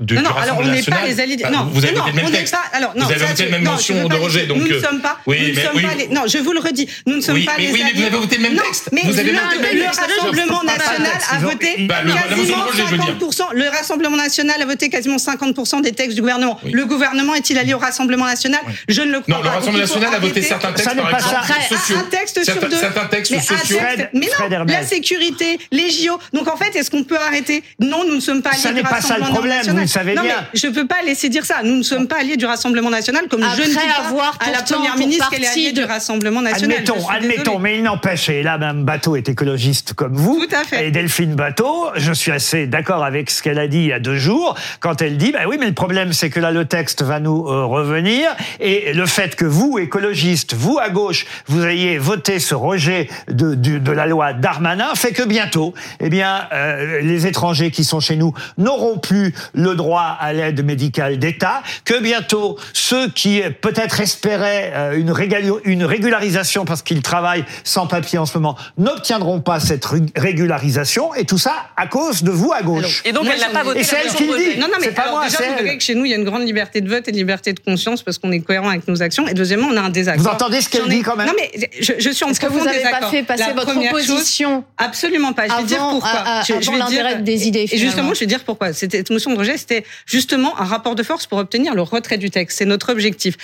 [0.00, 1.36] de, Non, du non, alors on n'est pas les alliés.
[1.40, 2.54] bah, non, vous avez non, voté le même on n'est texte.
[2.54, 4.72] Pas, alors, non, Vous avez voté la même non, motion de rejet, donc, nous ne
[4.74, 5.18] euh, sommes pas.
[5.26, 5.82] oui, nous ne mais sommes oui.
[5.82, 7.80] pas les, non, je vous le redis, nous ne sommes Oui, pas mais les oui,
[7.84, 8.00] mais alliés.
[8.00, 8.88] vous avez voté le même Non, texte.
[8.92, 10.00] Mais Vous avez le, voté le même le texte.
[10.00, 13.16] Rassemblement le national a voté Bah, le- quasiment de rejet, je veux dire.
[13.20, 13.42] 50%.
[13.54, 16.58] Le Rassemblement national a voté quasiment 50% des textes du gouvernement.
[16.64, 19.48] Le gouvernement est-il allié au Rassemblement national Je ne le crois Non, pas.
[19.50, 21.96] le Rassemblement national a voté certains textes, Ça n'est par pas exemple, sociaux.
[21.98, 22.76] un texte sur deux.
[22.76, 23.78] certains textes Mais sociaux.
[24.14, 24.28] mais
[24.58, 26.18] non, la sécurité, les JO.
[26.32, 27.62] Donc en fait, est-ce qu'on peut arrêter?
[27.80, 29.88] Non, nous ne sommes pas alliés Ça du n'est pas ça le Rassemblement problème, national.
[29.90, 30.36] Savez non, bien.
[30.52, 31.62] Mais je peux pas laisser dire ça.
[31.62, 34.38] Nous ne sommes pas alliés du Rassemblement national, comme je ne dis Après pas avoir
[34.40, 36.78] à la première ministre qu'elle est alliée de- du Rassemblement national.
[36.78, 37.58] Admettons, admettons, désolée.
[37.60, 40.44] mais il n'empêche, et là, même Bateau est écologiste comme vous.
[40.48, 40.86] Tout à fait.
[40.86, 44.00] Et Delphine Bateau, je suis assez d'accord avec ce qu'elle a dit il y a
[44.00, 47.02] deux jours, quand elle dit, bah oui, mais le problème, c'est que là, le texte
[47.02, 51.98] va nous euh, revenir, et le fait que vous, écologistes, vous, à gauche, vous ayez
[51.98, 57.70] voté ce rejet de la loi Darmanin, fait que bientôt, eh bien, euh, les étrangers
[57.70, 63.08] qui sont chez nous n'auront plus le droit à l'aide médicale d'État, que bientôt, ceux
[63.10, 68.36] qui peut-être espéraient euh, une, régalio- une régularisation parce qu'ils travaillent sans papier en ce
[68.38, 73.02] moment, n'obtiendront pas cette ré- régularisation, et tout ça à cause de vous à gauche.
[73.04, 74.58] Et donc, elle n'a pas voté Et c'est elle qui le dit.
[74.58, 76.10] Non, non, mais C'est pas alors, moi, déjà, c'est vous verrez que chez nous, il
[76.10, 78.40] y a une grande liberté de vote et de liberté de conscience parce qu'on est
[78.40, 79.26] cohérent avec nos actions.
[79.28, 80.22] Et deuxièmement, on a un désaccord.
[80.22, 82.46] Vous entendez ce qu'elle dit quand même Non, mais je, je suis en Est-ce que
[82.46, 85.48] vous n'avez pas fait passer La votre chose- opposition Absolument pas.
[85.48, 86.10] Je vais dire pourquoi.
[86.10, 88.72] à- à- Je- vais l'intérêt dire- des idées, Et justement, je vais dire pourquoi.
[88.72, 92.30] Cette motion de rejet, c'était justement un rapport de force pour obtenir le retrait du
[92.30, 92.58] texte.
[92.58, 93.36] C'est notre objectif.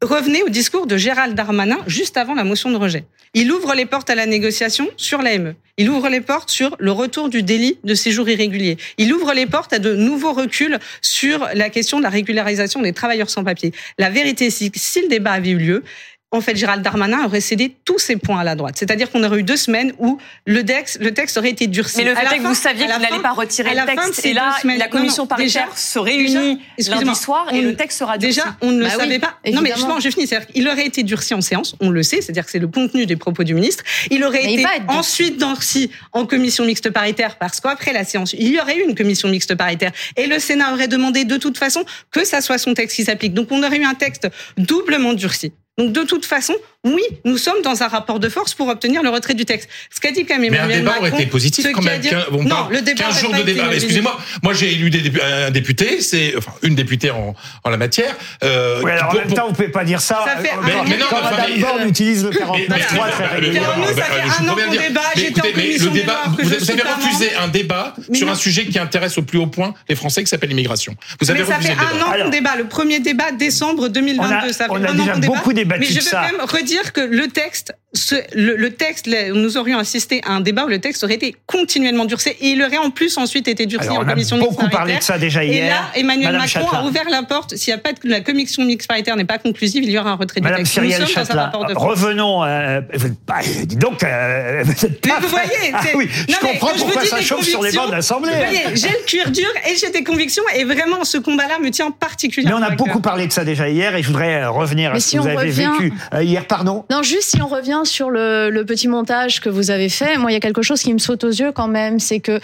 [0.00, 3.04] Revenez au discours de Gérald Darmanin juste avant la motion de rejet.
[3.34, 5.54] Il ouvre les portes à la négociation sur l'AME.
[5.76, 8.76] Il ouvre les portes sur le retour du délit de séjour irrégulier.
[8.96, 12.92] Il ouvre les portes à de nouveaux reculs sur la question de la régularisation des
[12.92, 13.72] travailleurs sans papier.
[13.98, 15.82] La vérité, c'est que si le débat avait eu lieu,
[16.30, 18.74] en fait, Gérald Darmanin aurait cédé tous ses points à la droite.
[18.78, 21.96] C'est-à-dire qu'on aurait eu deux semaines où le texte, le texte aurait été durci.
[21.98, 24.26] Mais le fait est que vous saviez qu'il n'allait pas retirer le texte.
[24.26, 27.74] Et là, semaines- la commission non, non, déjà- paritaire se réunit lundi soir et le
[27.76, 28.36] texte sera durci.
[28.40, 29.38] Déjà, on ne le Bah oui, savait pas.
[29.50, 30.26] Non, mais justement, je finis.
[30.26, 33.06] C'est-à-dire qu'il aurait été durci en séance, on le sait, c'est-à-dire que c'est le contenu
[33.06, 33.82] des propos du ministre.
[34.10, 38.48] Il aurait Mais été ensuite durci en commission mixte paritaire parce qu'après la séance, il
[38.48, 41.84] y aurait eu une commission mixte paritaire et le Sénat aurait demandé de toute façon
[42.10, 43.32] que ça soit son texte qui s'applique.
[43.32, 45.52] Donc on aurait eu un texte doublement durci.
[45.78, 49.10] Donc de toute façon, oui, nous sommes dans un rapport de force pour obtenir le
[49.10, 49.68] retrait du texte.
[49.94, 51.82] Ce qu'a dit quand même Mais un Emmanuel débat aurait Macron, été positif ce quand
[51.82, 52.00] même.
[52.00, 52.10] dit-
[52.46, 53.64] non, le débat 15 aurait jours pas de débat.
[53.68, 53.76] Mais.
[53.76, 57.76] Excusez-moi, moi j'ai élu des dépu- un député, c'est enfin une députée en, en la
[57.76, 58.14] matière.
[58.42, 60.24] Euh, Oui, alors en pour- même pour- temps, vous pouvez pas dire ça.
[60.26, 62.36] Ça fait euh, un Mais- mais non, quand enfin, Madame mais- Borne utilise le Mais-
[62.40, 63.86] mais- 49.3 très mais- régulièrement.
[63.86, 67.34] Ça fait un an qu'on débat, Mais j'étais en mais commission débat, vous, avez refusé
[67.36, 70.28] un débat Mais sur un sujet qui intéresse au plus haut point les Français, qui
[70.28, 70.94] s'appelle l'immigration.
[71.20, 72.56] Vous avez Mais ça refusé fait un an qu'on débat.
[72.56, 74.48] Le premier débat, décembre On 2022.
[74.48, 75.34] a, ça fait on a un an déjà qu'on débat.
[75.68, 76.22] Débattu Mais je veux ça.
[76.22, 80.64] même redire que le texte, ce- le, le texte, nous aurions assisté à un débat
[80.66, 83.88] où le texte aurait été continuellement durci et il aurait en plus ensuite été durci
[83.88, 84.98] Alors, en on a commission mixte beaucoup parlé paritaire.
[84.98, 85.68] de ça déjà Et hier.
[85.74, 86.78] là, Emmanuel Madame Macron Châtelain.
[86.80, 87.56] a ouvert la porte.
[87.56, 90.10] S'il n'y a pas de la commission mixte paritaire n'est pas conclusive, il y aura
[90.10, 90.74] un retrait Madame du texte.
[90.74, 92.44] Cyrielle nous sommes dans un Châtelain, revenons.
[92.44, 92.80] euh,
[93.26, 96.78] bah, dis donc, euh, vous êtes Mais voyez, Ah oui, je Non, mais comprends je
[96.80, 98.32] pourquoi ça chauffe sur les bancs de l'Assemblée.
[98.32, 101.70] Vous voyez, j'ai le cuir dur et j'ai des convictions et vraiment ce combat-là me
[101.70, 102.58] tient Mais particulièrement.
[102.58, 103.02] on a à beaucoup cœur.
[103.02, 105.22] parlé de ça déjà hier et je voudrais euh, revenir à Mais ce si que
[105.22, 106.46] vous on avez revient- vécu euh, hier.
[106.46, 110.16] Pardon Non, juste si on revient sur le, le petit montage que vous avez fait,
[110.18, 112.40] moi, il y a quelque chose qui me saute aux yeux quand même, c'est que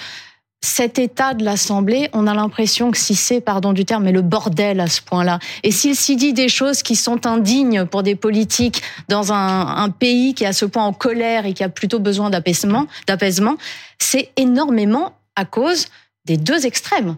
[0.65, 4.23] cet état de l'Assemblée, on a l'impression que si c'est, pardon du terme, mais le
[4.23, 5.39] bordel à ce point-là.
[5.63, 9.91] Et s'il s'y dit des choses qui sont indignes pour des politiques dans un, un
[9.91, 13.57] pays qui est à ce point en colère et qui a plutôt besoin d'apaisement, d'apaisement,
[13.99, 15.87] c'est énormément à cause
[16.25, 17.17] des deux extrêmes.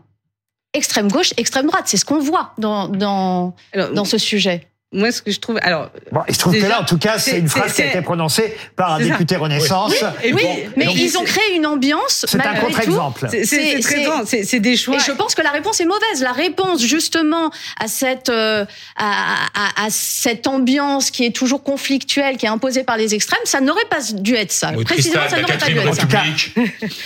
[0.72, 1.84] Extrême gauche, extrême droite.
[1.86, 4.66] C'est ce qu'on voit dans, dans, Alors, dans ce sujet.
[4.92, 5.58] Moi, ce que je trouve.
[5.62, 7.86] Alors, Bon, il se trouve que là, en tout cas, c'est une phrase qui a
[7.86, 9.04] été prononcée par un ça.
[9.04, 9.92] député Renaissance.
[10.24, 12.24] Oui, bon, mais donc, ils ont créé une ambiance.
[12.28, 13.26] C'est un contre-exemple.
[13.28, 14.94] c'est- c'est c'est très grand, c'est c'est des choix.
[14.96, 16.22] Et je pense que la réponse est mauvaise.
[16.22, 18.64] La réponse, justement, à cette, euh,
[18.96, 19.10] à,
[19.54, 23.60] à- à cette ambiance qui est toujours conflictuelle, qui est imposée par les extrêmes, ça
[23.60, 24.70] n'aurait pas dû être ça.
[24.76, 26.02] Oui, Précisément, Tristan, ça la n'aurait pas dû être ça.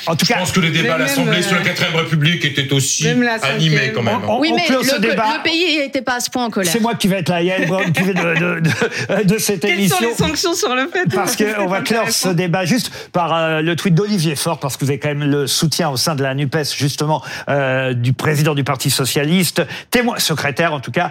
[0.06, 2.44] En tout Je cas, pense que le débat à l'Assemblée euh, sur la quatrième République
[2.44, 3.56] était aussi Même la cinquième.
[3.56, 4.20] animé quand même.
[4.38, 5.38] Oui, mais le, débat.
[5.38, 6.70] le pays n'était pas à ce point en colère.
[6.70, 7.40] c'est moi qui vais être la
[7.86, 9.96] De, de, de, de cette Quelles émission.
[9.98, 13.62] sont les sanctions sur le fait Parce qu'on va clore ce débat juste par euh,
[13.62, 16.22] le tweet d'Olivier Faure, parce que vous avez quand même le soutien au sein de
[16.22, 21.10] la NUPES, justement, euh, du président du Parti Socialiste, témoin, secrétaire en tout cas,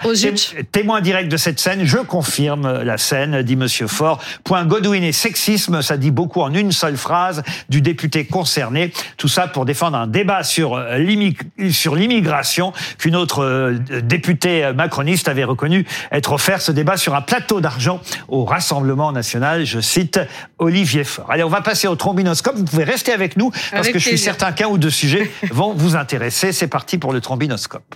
[0.71, 1.81] témoin direct de cette scène.
[1.83, 4.19] Je confirme euh, la scène, dit Monsieur Faure.
[4.43, 8.91] Point Godwin et sexisme, ça dit beaucoup en une seule phrase du député concerné.
[9.17, 11.35] Tout ça pour défendre un débat sur l'immi-
[11.71, 17.61] sur l'immigration qu'une autre députée macroniste avait reconnu être offert ce débat sur un plateau
[17.61, 19.65] d'argent au Rassemblement national.
[19.65, 20.19] Je cite
[20.57, 21.29] Olivier Faure.
[21.29, 22.55] Allez, on va passer au trombinoscope.
[22.55, 24.33] Vous pouvez rester avec nous parce Avec que je suis plaisir.
[24.33, 26.51] certain qu'un ou deux sujets vont vous intéresser.
[26.51, 27.93] C'est parti pour le trombinoscope.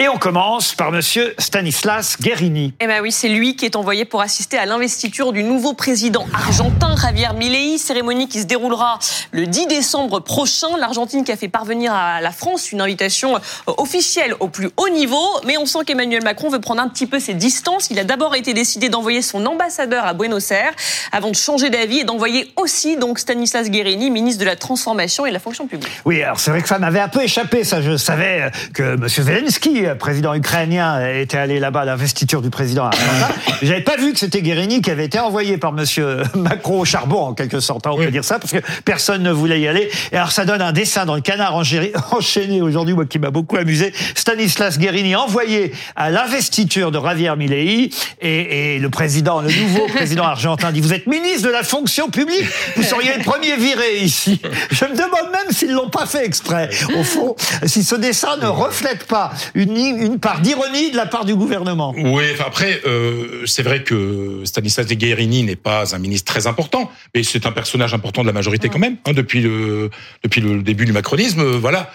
[0.00, 2.72] Et on commence par Monsieur Stanislas Guérini.
[2.80, 6.26] Eh ben oui, c'est lui qui est envoyé pour assister à l'investiture du nouveau président
[6.32, 8.98] argentin, Javier Milei, cérémonie qui se déroulera
[9.32, 10.68] le 10 décembre prochain.
[10.78, 14.88] L'Argentine qui a fait parvenir à la France une invitation euh, officielle au plus haut
[14.88, 17.90] niveau, mais on sent qu'Emmanuel Macron veut prendre un petit peu ses distances.
[17.90, 20.72] Il a d'abord été décidé d'envoyer son ambassadeur à Buenos Aires
[21.12, 25.28] avant de changer d'avis et d'envoyer aussi donc Stanislas Guérini, ministre de la Transformation et
[25.28, 25.92] de la Fonction publique.
[26.06, 27.82] Oui, alors c'est vrai que ça m'avait un peu échappé, ça.
[27.82, 29.06] Je savais euh, que M.
[29.06, 33.34] Zelensky, euh, président ukrainien, était allé là-bas à l'investiture du président argentin.
[33.62, 35.84] J'avais pas vu que c'était Guérini qui avait été envoyé par M.
[36.34, 39.30] Macron au charbon, en quelque sorte, hein, on peut dire ça, parce que personne ne
[39.30, 39.90] voulait y aller.
[40.12, 41.54] Et alors ça donne un dessin dans le canard
[42.10, 43.92] enchaîné aujourd'hui, moi qui m'a beaucoup amusé.
[44.14, 50.24] Stanislas Guérini envoyé à l'investiture de Javier Milei et, et le président, le nouveau président
[50.24, 54.40] argentin dit vous êtes ministre de la fonction publique, vous seriez le premier viré ici.
[54.70, 56.70] Je me demande même s'ils l'ont pas fait exprès.
[56.98, 61.24] Au fond, si ce dessin ne reflète pas une, une part d'ironie de la part
[61.24, 61.94] du gouvernement.
[61.96, 66.90] Oui, après, euh, c'est vrai que Stanislas de Guérini n'est pas un ministre très important,
[67.14, 69.90] mais c'est un personnage important de la majorité quand même, hein, depuis le
[70.22, 71.40] depuis le début du macronisme.
[71.40, 71.90] euh, voilà.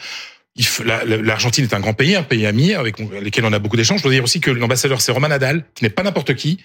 [1.06, 3.98] L'Argentine est un grand pays, un pays ami avec lequel on a beaucoup d'échanges.
[4.00, 6.60] Je dois dire aussi que l'ambassadeur c'est Roman Nadal, qui n'est pas n'importe qui.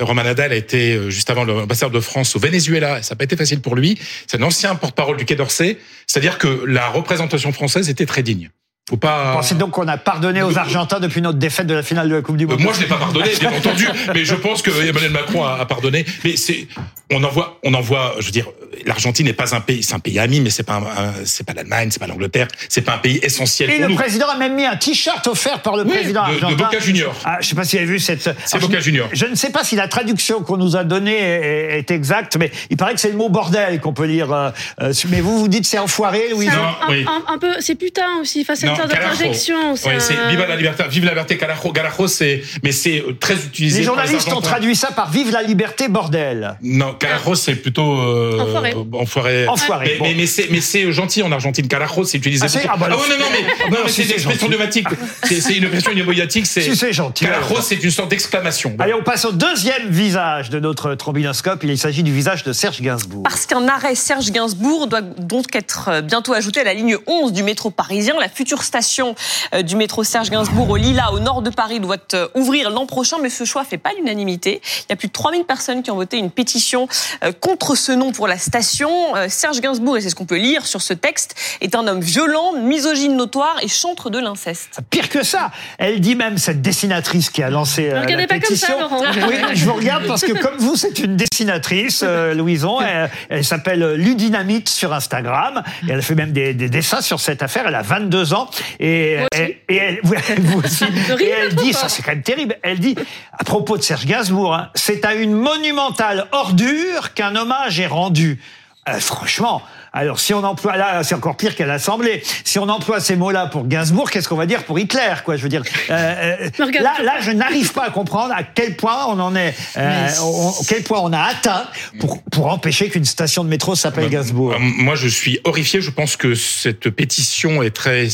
[0.00, 2.98] Roman Nadal a été euh, juste avant l'ambassadeur de France au Venezuela.
[2.98, 3.98] et Ça n'a pas été facile pour lui.
[4.26, 5.78] C'est un ancien porte-parole du Quai d'Orsay.
[6.06, 8.50] C'est-à-dire que la représentation française était très digne.
[8.90, 9.30] Faut pas.
[9.30, 12.16] Vous pensez donc qu'on a pardonné aux Argentins depuis notre défaite de la finale de
[12.16, 14.60] la Coupe du Euh, Monde moi, je l'ai pas pardonné, bien entendu, mais je pense
[14.60, 16.04] que Emmanuel Macron a, a pardonné.
[16.22, 16.66] Mais c'est,
[17.10, 18.14] on en voit, on en voit.
[18.18, 18.46] Je veux dire,
[18.84, 20.82] l'Argentine n'est pas un pays, c'est un pays ami, mais c'est pas,
[21.24, 23.94] c'est pas l'Allemagne, c'est pas l'Angleterre, c'est pas un pays essentiel Et pour le nous.
[23.96, 26.64] président a même mis un t-shirt offert par le Oui, président de- de argentin.
[26.64, 27.14] Boca Junior.
[27.24, 28.28] Ah, je sais pas si vous avez vu cette.
[28.44, 29.08] C'est Boca je- Junior.
[29.14, 32.50] Je ne sais pas si la traduction qu'on nous a donnée est, est exacte, mais
[32.68, 34.30] il paraît que c'est le mot bordel qu'on peut lire.
[34.30, 34.50] euh,
[34.82, 37.06] euh, mais vous, vous dites c'est enfoiré, Louise C'est un, Non, un- oui.
[37.08, 39.76] un- un peu, c'est putain aussi, face d'interjection.
[39.76, 43.34] c'est un- vive la liberté, vive la liberté, carajo, carajo, c'est, mais c'est euh, très
[43.34, 43.80] utilisé.
[43.80, 46.56] Les par journalistes ont traduit ça par Vive la liberté, bordel.
[46.62, 48.74] Non, carajo, c'est plutôt euh, Enfoiré.
[48.92, 49.48] enfoiré.
[49.48, 50.04] Enfoiré, Mais, bon.
[50.06, 51.68] mais, mais c'est mais c'est gentil en Argentine.
[51.68, 52.44] Carajo, c'est utilisé.
[52.44, 54.46] Ah, c'est- ah, bah, ouais, non, non, mais, ah, non, mais si c'est une expression
[54.46, 54.88] idiomatique.
[55.24, 56.46] C'est une expression idiomatique.
[56.46, 58.74] C'est Si c'est gentil, Carajo, c'est une sorte d'exclamation.
[58.78, 61.62] Allez, on passe au deuxième visage de notre trombinoscope.
[61.64, 63.22] Il s'agit du visage de Serge Gainsbourg.
[63.22, 67.32] Parce qu'un arrêt Serge Gainsbourg doit donc être euh, bientôt ajouté à la ligne 11
[67.32, 68.14] du métro parisien.
[68.20, 69.14] La future station
[69.54, 72.86] euh, du métro Serge Gainsbourg au Lila, au nord de Paris, doit euh, ouvrir l'an
[72.86, 74.60] prochain, mais ce choix fait pas l'unanimité.
[74.80, 76.88] Il y a plus de 3000 personnes qui ont voté une pétition
[77.22, 78.90] euh, contre ce nom pour la station.
[79.28, 82.52] Serge Gainsbourg, et c'est ce qu'on peut lire sur ce texte, est un homme violent,
[82.52, 84.80] misogyne notoire et chantre de l'inceste.
[84.90, 88.40] Pire que ça, elle dit même cette dessinatrice qui a lancé Ne regardez la pas
[88.40, 88.80] comme ça, pétition.
[88.80, 89.02] Laurent.
[89.28, 92.80] Oui, je vous regarde parce que comme vous, c'est une dessinatrice, euh, Louison.
[92.80, 95.62] Elle, elle s'appelle Ludinamite sur Instagram.
[95.86, 97.64] Et elle fait même des, des dessins sur cette affaire.
[97.66, 98.48] Elle a 22 ans
[98.80, 100.84] et, et, et elle, vous aussi.
[101.20, 102.56] Et elle dit, ça c'est quand même terrible.
[102.62, 102.96] Elle dit
[103.32, 108.40] à propos de Serge Gainsbourg, hein, c'est à une monumentale ordure qu'un hommage est rendu.
[108.88, 109.62] Euh, franchement,
[109.94, 112.22] alors si on emploie là, c'est encore pire qu'à l'Assemblée.
[112.44, 115.42] Si on emploie ces mots-là pour Gainsbourg, qu'est-ce qu'on va dire pour Hitler, quoi Je
[115.42, 116.50] veux dire, euh, euh,
[116.82, 120.08] là, je- là, je n'arrive pas à comprendre à quel point on en est, euh,
[120.22, 121.64] on- quel point on a atteint
[122.00, 124.52] pour pour empêcher qu'une station de métro s'appelle Gainsbourg.
[124.54, 125.80] Euh, Moi, je suis horrifié.
[125.80, 128.08] Je pense que cette pétition est très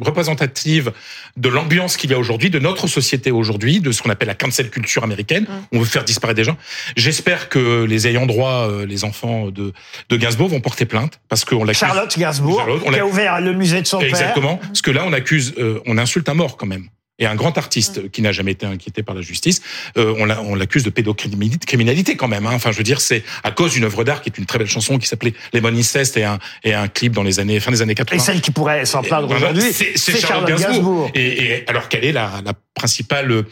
[0.00, 0.92] représentative
[1.36, 4.34] de l'ambiance qu'il y a aujourd'hui, de notre société aujourd'hui, de ce qu'on appelle la
[4.34, 5.46] cancel culture américaine.
[5.72, 6.56] On veut faire disparaître des gens.
[6.96, 9.72] J'espère que les ayants droit, euh, les enfants de,
[10.08, 11.80] de Gainsbourg vont porter plainte parce qu'on l'accuse.
[11.80, 14.08] Charlotte Gainsbourg, Charlotte, on qui a ouvert le musée de son père.
[14.08, 14.56] Exactement.
[14.58, 16.86] Parce que là, on accuse, euh, on insulte un mort quand même.
[17.18, 19.62] Et un grand artiste qui n'a jamais été inquiété par la justice,
[19.96, 22.46] euh, on l'a- on l'accuse de pédocriminalité criminalité quand même.
[22.46, 22.50] hein.
[22.52, 24.68] Enfin, je veux dire, c'est à cause d'une œuvre d'art qui est une très belle
[24.68, 27.80] chanson qui s'appelait Lemon Incest et un et un clip dans les années fin des
[27.80, 28.20] années 80.
[28.20, 30.72] Et celle qui pourrait s'en plaindre aujourd'hui, c'est Charlotte Charlotte Gainsbourg.
[30.74, 31.10] Gainsbourg.
[31.14, 33.42] Et, et alors qu'elle est la, la principale euh,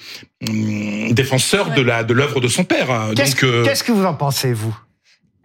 [0.47, 2.91] hum, défenseur de la de l'œuvre de son père.
[2.91, 3.13] hein.
[3.17, 4.77] Qu'est-ce euh, qu'est-ce que vous en pensez, vous?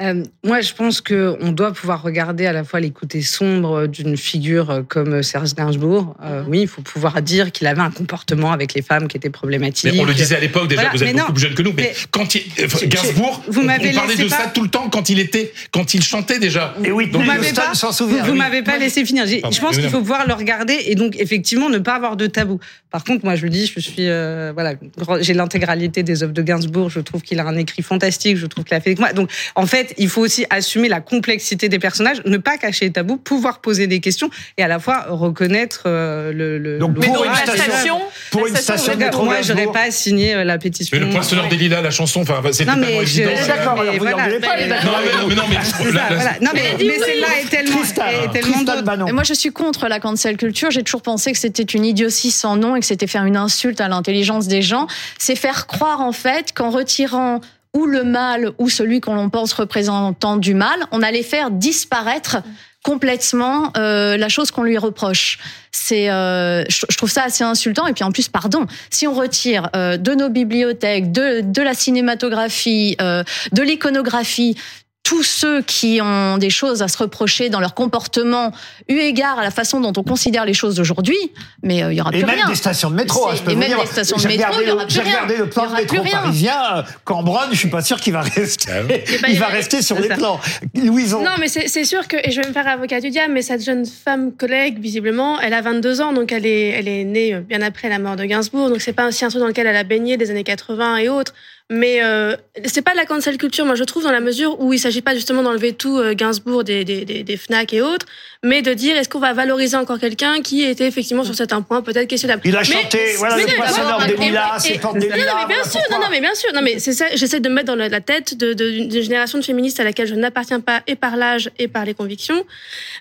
[0.01, 3.85] Euh, moi, je pense que on doit pouvoir regarder à la fois les côtés sombres
[3.85, 6.15] d'une figure euh, comme Serge Gainsbourg.
[6.23, 9.29] Euh, oui, il faut pouvoir dire qu'il avait un comportement avec les femmes qui était
[9.29, 9.91] problématique.
[9.93, 11.53] mais on le disait à l'époque déjà, Voilà, vous êtes mais beaucoup non, plus jeune
[11.53, 14.49] que nous, mais, mais- quand il, Je- Gainsbourg, vous on- m'avez on, parlait de ça
[14.53, 16.75] tout le temps quand il était, quand il chantait déjà.
[16.85, 18.37] Et oui, Vous m'avez pas, vous, vous Oui.
[18.37, 19.25] m'avez pas laissé finir.
[19.41, 22.25] Pardon, je pense qu'il faut pouvoir le regarder et donc effectivement ne pas avoir de
[22.27, 22.59] tabou.
[22.89, 24.73] Par contre, moi je le dis, je suis euh, voilà,
[25.19, 26.89] j'ai l'intégralité des œuvres de Gainsbourg.
[26.89, 28.37] Je trouve qu'il a un écrit fantastique.
[28.37, 29.11] Je trouve qu'il a fait avec moi.
[29.13, 32.91] Donc en fait, il faut aussi assumer la complexité des personnages, ne pas cacher les
[32.91, 36.57] tabous, pouvoir poser des questions et à la fois reconnaître euh, le.
[36.57, 37.99] le Donc, le- pour une station- station,
[38.31, 40.97] pour une station de métro moi, j'aurais pas signé euh, la pétition.
[40.97, 43.29] Mais le poinçonneur des lilas, la chanson, enfin, c'était Non, mais évident.
[43.41, 44.17] je- D'accord, mais vous voilà.
[44.17, 46.31] pas, les Non, mais non, mais non, mais C'est la- ça, la- voilà.
[46.41, 49.13] Non, mais, mais celle-là est tellement, est tellement d'autres.
[49.13, 50.71] Moi, je suis contre la cancel culture.
[50.71, 53.81] J'ai toujours pensé que c'était une idiotie sans nom et que c'était faire une insulte
[53.81, 54.87] à l'intelligence des gens.
[55.17, 57.41] C'est faire croire, en fait, qu'en retirant
[57.73, 62.37] ou le mal ou celui qu'on pense représentant du mal, on allait faire disparaître
[62.83, 65.37] complètement euh, la chose qu'on lui reproche.
[65.71, 67.87] C'est, euh, je trouve ça assez insultant.
[67.87, 71.73] Et puis en plus, pardon, si on retire euh, de nos bibliothèques, de, de la
[71.73, 74.55] cinématographie, euh, de l'iconographie,
[75.03, 78.51] tous ceux qui ont des choses à se reprocher dans leur comportement,
[78.87, 81.17] eu égard à la façon dont on considère les choses d'aujourd'hui,
[81.63, 82.47] mais euh, il y aura Et plus même rien.
[82.47, 83.79] des stations de métro, hein, je peux et vous même dire.
[83.81, 85.11] des stations de J'ai métro, il y aura plus J'ai rien.
[85.13, 86.77] regardé le plan de métro parisien.
[86.77, 88.71] euh, Cambronne, je suis pas sûr qu'il va rester.
[88.71, 88.93] Ah bah,
[89.27, 90.15] il il va rester sur les ça.
[90.15, 90.39] plans.
[90.75, 91.23] Louison.
[91.23, 93.41] Non, mais c'est c'est sûr que, et je vais me faire avocat du diable, mais
[93.41, 97.33] cette jeune femme collègue, visiblement, elle a 22 ans, donc elle est, elle est née
[97.33, 99.65] euh, bien après la mort de Gainsbourg, donc c'est pas aussi un truc dans lequel
[99.65, 101.33] elle a baigné des années 80 et autres.
[101.71, 104.73] Mais euh, c'est pas de la cancel culture, moi je trouve, dans la mesure où
[104.73, 108.07] il s'agit pas justement d'enlever tout euh, Gainsbourg des, des, des, des FNAC et autres,
[108.43, 111.83] mais de dire est-ce qu'on va valoriser encore quelqu'un qui était effectivement sur certains points
[111.83, 112.41] peut-être questionnable.
[112.43, 115.27] Il a Mais- chanté, voilà, mais le poissonneur des lilas, portes des non, lilas.
[115.31, 117.53] non, mais bien sûr, non, mais bien sûr, non, mais c'est ça, j'essaie de me
[117.53, 120.81] mettre dans la, tête de- de- d'une génération de féministes à laquelle je n'appartiens pas
[120.87, 122.45] et par l'âge et par les convictions.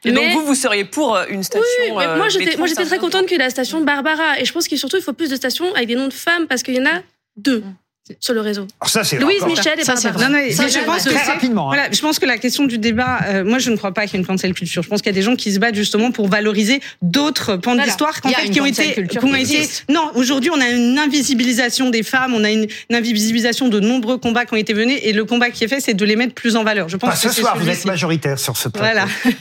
[0.05, 2.59] Et donc vous, vous seriez pour euh, une station oui, mais euh, moi j'étais, métro
[2.59, 4.79] moi j'étais très Saint-Jean contente qu'il y ait la station Barbara et je pense qu'il
[4.79, 6.85] surtout il faut plus de stations avec des noms de femmes parce qu'il y en
[6.87, 7.01] a
[7.39, 7.63] deux
[8.21, 8.67] sur le réseau.
[8.81, 10.13] Alors ça, c'est Louise Michel et Ça, c'est.
[10.13, 11.71] Non, non, mais Ça, je c'est pense que Très rapidement.
[11.71, 11.75] hein.
[11.75, 14.15] Voilà, je pense que la question du débat, euh, moi je ne crois pas qu'il
[14.15, 14.83] y ait une cancel culture.
[14.83, 17.73] Je pense qu'il y a des gens qui se battent justement pour valoriser d'autres pans
[17.73, 17.85] Voilà.
[17.87, 19.69] d'histoire qu'en fait qui ont été, qui ont été.
[19.89, 24.19] Non, aujourd'hui on a une invisibilisation des femmes, on a une, une invisibilisation de nombreux
[24.19, 26.35] combats qui ont été menés et le combat qui est fait, c'est de les mettre
[26.35, 26.89] plus en valeur.
[26.89, 28.87] Je pense Pas que ce c'est soir, vous êtes majoritaire sur ce plateau.
[28.87, 29.07] Voilà.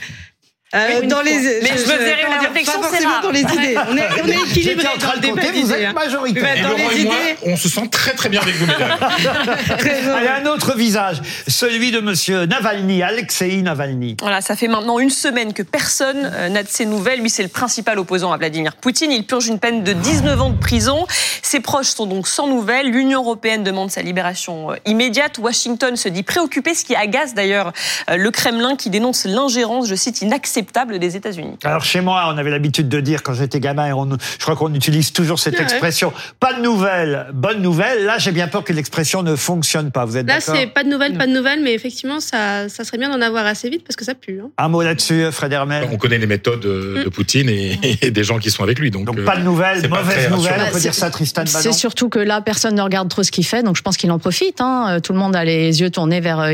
[0.74, 3.40] Euh, dans les, Mais je me verrai comment en dire, réflexion, pas forcément dans les
[3.40, 3.74] idées.
[3.88, 5.92] On est, on est équilibré dans train le de débat vous êtes hein.
[5.94, 6.62] majoritaire.
[6.62, 7.38] Dans Laurent les et moi, idées.
[7.46, 8.98] on se sent très très bien avec vous, mesdames.
[10.14, 14.18] Allez, un autre visage, celui de Monsieur Navalny, Alexei Navalny.
[14.20, 17.22] Voilà, ça fait maintenant une semaine que personne euh, n'a de ses nouvelles.
[17.22, 19.10] Lui, c'est le principal opposant à Vladimir Poutine.
[19.10, 21.06] Il purge une peine de 19 ans de prison.
[21.40, 22.90] Ses proches sont donc sans nouvelles.
[22.90, 25.38] L'Union européenne demande sa libération euh, immédiate.
[25.38, 27.72] Washington se dit préoccupé, ce qui agace d'ailleurs
[28.14, 31.56] le Kremlin qui dénonce l'ingérence, je cite, inacceptable inacceptable des États-Unis.
[31.64, 34.56] Alors chez moi, on avait l'habitude de dire quand j'étais gamin, et on, je crois
[34.56, 35.62] qu'on utilise toujours cette Ouais.
[35.62, 38.04] expression, pas de nouvelles, bonne nouvelle.
[38.04, 40.04] Là, j'ai bien peur que l'expression ne fonctionne pas.
[40.04, 42.98] Vous êtes Là, c'est pas de nouvelles, pas de nouvelles, mais effectivement, ça, ça serait
[42.98, 44.40] bien d'en avoir assez vite parce que ça pue.
[44.42, 44.50] hein.
[44.58, 45.88] Un mot là-dessus, Fred Hermel.
[45.90, 48.90] On connaît les méthodes euh, de Poutine et, et des gens qui sont avec lui.
[48.90, 51.44] Donc, Donc euh, pas de nouvelles, c'est pas mauvaise nouvelle, on peut dire ça, Tristan
[51.46, 54.10] C'est surtout que là, personne ne regarde trop ce qu'il fait, donc je pense qu'il
[54.12, 54.60] en profite.
[54.60, 54.86] Hein.
[54.96, 56.52] Euh, Tout le monde a les yeux tournés vers euh,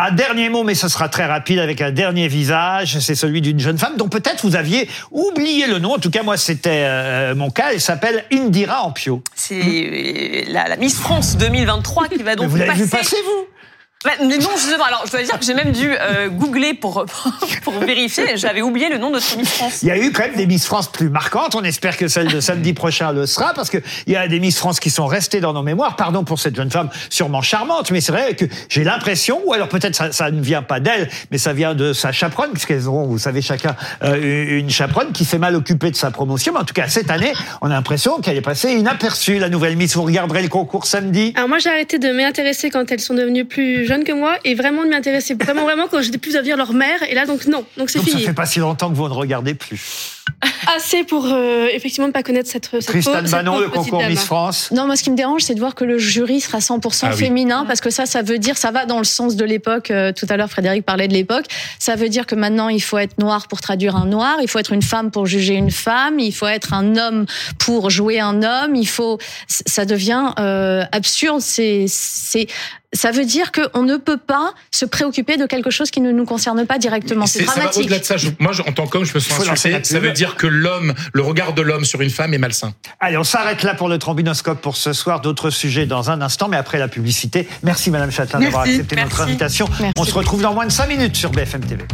[0.00, 3.58] Un dernier mot, mais ce sera très rapide, avec un dernier visage, c'est celui d'une
[3.58, 5.94] jeune femme dont peut-être vous aviez oublié le nom.
[5.94, 7.72] En tout cas, moi, c'était euh, mon cas.
[7.72, 9.24] Elle s'appelle Indira Ampio.
[9.34, 12.84] C'est euh, la, la Miss France 2023 qui va donc vous passer.
[12.84, 13.46] vu passer, vous?
[14.04, 14.84] Bah, mais non, justement.
[14.84, 17.04] Alors, je dois dire que j'ai même dû euh, googler pour,
[17.64, 18.36] pour vérifier.
[18.36, 19.82] J'avais oublié le nom de notre Miss France.
[19.82, 21.56] Il y a eu quand même des Miss France plus marquantes.
[21.56, 24.56] On espère que celle de samedi prochain le sera, parce qu'il y a des Miss
[24.56, 25.96] France qui sont restées dans nos mémoires.
[25.96, 29.68] Pardon pour cette jeune femme sûrement charmante, mais c'est vrai que j'ai l'impression, ou alors
[29.68, 33.08] peut-être ça, ça ne vient pas d'elle, mais ça vient de sa chaperonne, puisqu'elles auront,
[33.08, 36.52] vous savez, chacun euh, une chaperonne qui s'est mal occupée de sa promotion.
[36.52, 37.32] Mais en tout cas, cette année,
[37.62, 39.96] on a l'impression qu'elle est passée inaperçue, la nouvelle Miss.
[39.96, 43.44] Vous regarderez le concours samedi Alors moi, j'ai arrêté de m'intéresser quand elles sont devenues
[43.44, 46.56] plus jeunes que moi et vraiment de m'intéresser vraiment, vraiment quand j'étais plus à dire
[46.56, 47.02] leur mère.
[47.08, 47.64] Et là, donc non.
[47.76, 48.22] Donc c'est Donc ça fini.
[48.26, 50.14] fait pas si longtemps que vous ne regardez plus.
[50.76, 54.10] Assez pour euh, effectivement ne pas connaître cette, cette Bannon, pauvre le concours dame.
[54.10, 54.70] Miss France.
[54.72, 57.10] Non, moi, ce qui me dérange, c'est de voir que le jury sera 100% Ah
[57.12, 57.16] oui.
[57.18, 59.90] féminin, parce que ça, ça veut dire, ça va dans le sens de l'époque.
[59.90, 61.46] euh, tout à l'heure, Frédéric parlait de l'époque.
[61.78, 64.58] Ça veut dire que maintenant, il faut être noir pour traduire un noir, il faut
[64.58, 67.24] être une femme pour juger une femme, il faut être un homme
[67.58, 68.76] pour jouer un homme.
[68.76, 71.40] Il faut, ça devient euh, absurde.
[71.40, 72.46] C'est, c'est,
[72.94, 76.24] ça veut dire qu'on ne peut pas se préoccuper de quelque chose qui ne nous
[76.24, 77.26] concerne pas directement.
[77.26, 77.82] C'est C'est- ça va dramatique.
[77.84, 78.16] au-delà de ça.
[78.16, 79.84] Je- moi, je- en tant qu'homme, je me sens insulté.
[79.84, 82.72] Ça veut dire que l'homme, le regard de l'homme sur une femme est malsain.
[83.00, 85.20] Allez, on s'arrête là pour le trombinoscope pour ce soir.
[85.20, 87.46] D'autres sujets dans un instant, mais après la publicité.
[87.62, 88.80] Merci Madame Châtelain d'avoir Merci.
[88.80, 89.68] accepté notre invitation.
[89.80, 89.92] Merci.
[89.98, 91.84] On se retrouve dans moins de 5 minutes sur BFM TV.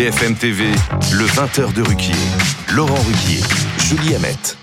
[0.00, 0.64] BFM TV,
[1.12, 2.14] le 20h de Ruquier.
[2.72, 3.42] Laurent Ruquier,
[3.76, 4.56] Julie Hamet.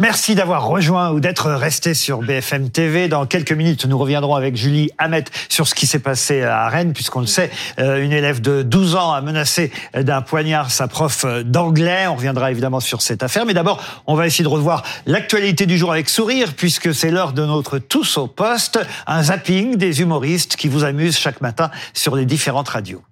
[0.00, 3.08] Merci d'avoir rejoint ou d'être resté sur BFM TV.
[3.08, 6.94] Dans quelques minutes, nous reviendrons avec Julie Hamet sur ce qui s'est passé à Rennes,
[6.94, 11.26] puisqu'on le sait, euh, une élève de 12 ans a menacé d'un poignard sa prof
[11.44, 12.06] d'anglais.
[12.06, 13.44] On reviendra évidemment sur cette affaire.
[13.44, 17.34] Mais d'abord, on va essayer de revoir l'actualité du jour avec sourire, puisque c'est l'heure
[17.34, 22.16] de notre Tous au poste, un zapping des humoristes qui vous amusent chaque matin sur
[22.16, 23.02] les différentes radios.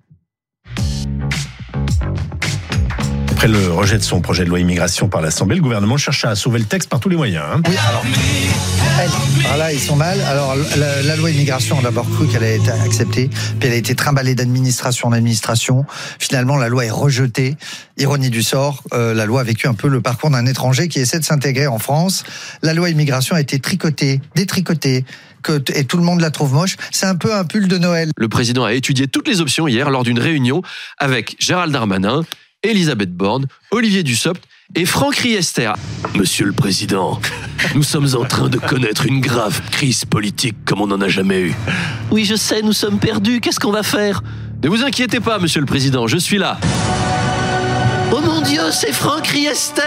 [3.42, 6.36] Après le rejet de son projet de loi immigration par l'Assemblée, le gouvernement cherche à
[6.36, 7.44] sauver le texte par tous les moyens.
[7.44, 7.60] hein.
[7.68, 8.04] Oui, alors,
[9.46, 10.20] alors là, ils sont mal.
[10.20, 13.28] Alors, la, la loi immigration, on a d'abord cru qu'elle allait être acceptée,
[13.58, 15.84] puis elle a été trimballée d'administration en administration.
[16.20, 17.56] Finalement, la loi est rejetée.
[17.98, 21.00] Ironie du sort, euh, la loi a vécu un peu le parcours d'un étranger qui
[21.00, 22.22] essaie de s'intégrer en France.
[22.62, 25.04] La loi immigration a été tricotée, détricotée,
[25.42, 26.76] que, et tout le monde la trouve moche.
[26.92, 28.10] C'est un peu un pull de Noël.
[28.16, 30.62] Le président a étudié toutes les options hier lors d'une réunion
[30.98, 32.22] avec Gérald Darmanin,
[32.62, 34.42] Elisabeth Borne, Olivier Dussopt
[34.74, 35.72] et Franck Riester.
[36.14, 37.20] Monsieur le Président,
[37.74, 41.40] nous sommes en train de connaître une grave crise politique comme on n'en a jamais
[41.40, 41.54] eu.
[42.10, 44.22] Oui, je sais, nous sommes perdus, qu'est-ce qu'on va faire?
[44.62, 46.58] Ne vous inquiétez pas, Monsieur le Président, je suis là.
[48.14, 49.82] Oh mon Dieu, c'est Franck Riester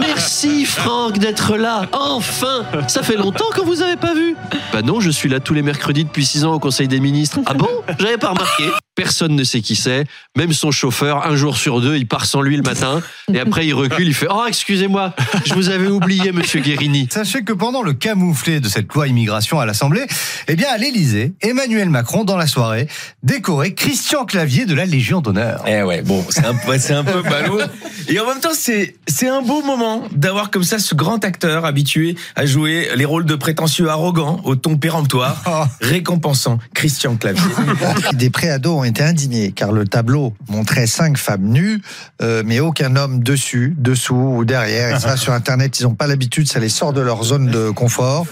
[0.00, 4.34] Merci Franck d'être là, enfin Ça fait longtemps que vous avez pas vu
[4.72, 7.40] Bah non, je suis là tous les mercredis depuis 6 ans au Conseil des ministres.
[7.44, 7.68] Ah bon?
[7.98, 8.64] J'avais pas remarqué.
[8.94, 10.04] Personne ne sait qui c'est,
[10.36, 13.00] même son chauffeur, un jour sur deux, il part sans lui le matin,
[13.32, 15.14] et après il recule, il fait «Oh, excusez-moi,
[15.46, 17.08] je vous avais oublié, monsieur Guérini».
[17.10, 20.04] Sachez que pendant le camouflet de cette loi immigration à l'Assemblée,
[20.48, 22.86] eh bien, à l'Élysée, Emmanuel Macron, dans la soirée,
[23.22, 25.64] décorait Christian Clavier de la Légion d'honneur.
[25.66, 27.60] Eh ouais, bon, c'est un, peu- c'est un peu ballot.
[28.08, 31.64] Et en même temps, c'est, c'est un beau moment d'avoir comme ça ce grand acteur
[31.64, 37.42] habitué à jouer les rôles de prétentieux arrogant au ton péremptoire, récompensant Christian Clavier.
[38.12, 41.80] Des préados ont été indignés car le tableau montrait cinq femmes nues,
[42.20, 44.96] euh, mais aucun homme dessus, dessous ou derrière.
[44.96, 47.70] Et ça, sur Internet, ils n'ont pas l'habitude, ça les sort de leur zone de
[47.70, 48.26] confort.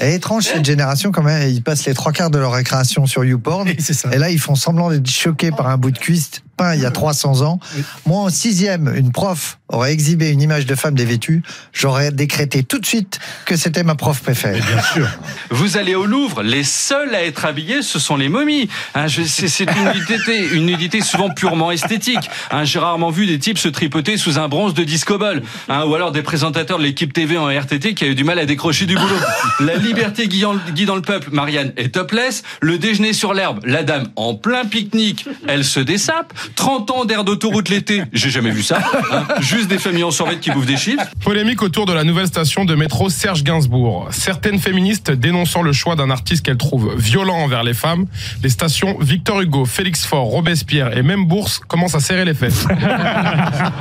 [0.00, 3.24] Et étrange cette génération quand même, ils passent les trois quarts de leur récréation sur
[3.24, 3.68] YouPorn.
[4.12, 6.86] Et là, ils font semblant d'être choqués par un bout de cuisse peint il y
[6.86, 7.60] a 300 ans.
[8.06, 12.78] Moi, en sixième, une prof aurait exhibé une image de femme dévêtue, j'aurais décrété tout
[12.78, 14.60] de suite que c'était ma prof préférée.
[14.60, 15.08] Bien sûr.
[15.50, 18.68] Vous allez au Louvre, les seuls à être habillés, ce sont les momies.
[18.94, 22.30] Hein, c'est une nudité, une nudité souvent purement esthétique.
[22.50, 25.84] Hein, J'ai rarement vu des types se tripoter sous un bronze de disco ball, hein,
[25.86, 28.46] ou alors des présentateurs de l'équipe TV en RTT qui a eu du mal à
[28.46, 29.16] décrocher du boulot.
[29.60, 30.54] La liberté guidant
[30.96, 32.42] le peuple, Marianne est topless.
[32.60, 36.32] Le déjeuner sur l'herbe, la dame en plein pique-nique, elle se dessape.
[36.54, 38.78] 30 ans d'air d'autoroute l'été, j'ai jamais vu ça.
[39.12, 39.24] hein.
[39.40, 41.00] Juste des familles en survêt qui bouffent des chips.
[41.24, 44.08] Polémique autour de la nouvelle station de métro Serge Gainsbourg.
[44.10, 48.06] Certaines féministes dénonçant le choix d'un artiste qu'elles trouvent violent envers les femmes,
[48.42, 52.66] les stations Victor Hugo, Félix Faure, Robespierre et même Bourse commencent à serrer les fesses.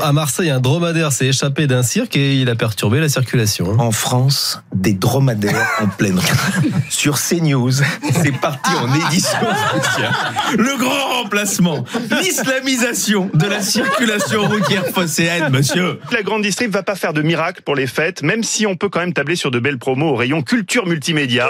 [0.02, 3.80] À Marseille, un dromadaire s'est échappé d'un cirque et il a perturbé la circulation.
[3.80, 6.26] En France, des dromadaires en pleine rue.
[6.90, 10.14] Sur CNews, c'est parti en édition spéciale.
[10.58, 11.84] Le grand remplacement,
[12.54, 16.00] l'islamisation de la circulation routière phocéenne, monsieur.
[16.12, 18.90] La grande distrib va pas faire de miracle pour les fêtes, même si on peut
[18.90, 21.50] quand même tabler sur de belles promos au rayon culture multimédia.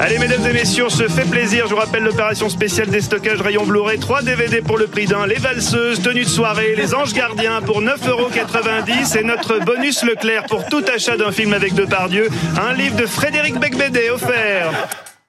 [0.00, 1.66] Allez, mesdames et messieurs, on se fait plaisir.
[1.66, 3.98] Je vous rappelle l'opération spéciale des stockages rayon Blu-ray.
[3.98, 5.26] 3 DVD pour le prix d'un.
[5.26, 10.66] Les valseuses, tenues de soirée, les anges gardiens pour 9,90€ et notre bonus Leclerc pour
[10.66, 12.28] tout achat d'un film avec Depardieu.
[12.60, 14.72] Un livre de Frédéric Becbédé offert.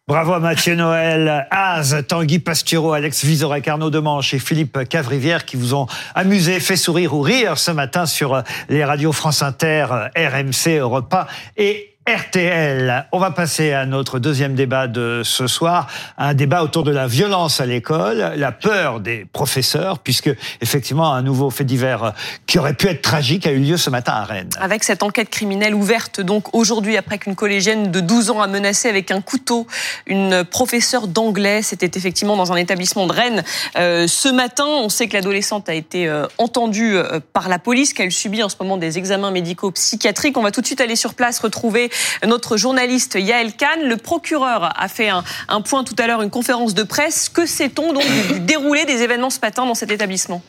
[0.10, 5.74] Bravo Mathieu Noël, Az, Tanguy Pastureau, Alex Vizorek, Arnaud Demanche et Philippe Cavrivière qui vous
[5.74, 5.86] ont
[6.16, 11.28] amusé, fait sourire ou rire ce matin sur les radios France Inter, RMC, Europe 1
[11.58, 13.05] et RTL.
[13.12, 15.88] On va passer à notre deuxième débat de ce soir,
[16.18, 20.30] un débat autour de la violence à l'école, la peur des professeurs, puisque
[20.62, 22.14] effectivement un nouveau fait divers
[22.45, 24.49] qui aurait pu être tragique a eu lieu ce matin à Rennes.
[24.58, 28.88] Avec cette enquête criminelle ouverte donc aujourd'hui après qu'une collégienne de 12 ans a menacé
[28.88, 29.68] avec un couteau
[30.05, 33.43] une professeure d'anglais, c'était effectivement dans un établissement de Rennes.
[33.78, 37.93] Euh, ce matin, on sait que l'adolescente a été euh, entendue euh, par la police,
[37.93, 40.38] qu'elle subit en ce moment des examens médicaux psychiatriques.
[40.38, 41.89] On va tout de suite aller sur place retrouver
[42.25, 43.83] notre journaliste Yael Kahn.
[43.83, 47.29] Le procureur a fait un, point tout à l'heure, une conférence de presse.
[47.29, 50.41] Que sait-on donc du, du déroulé des événements ce matin dans cet établissement?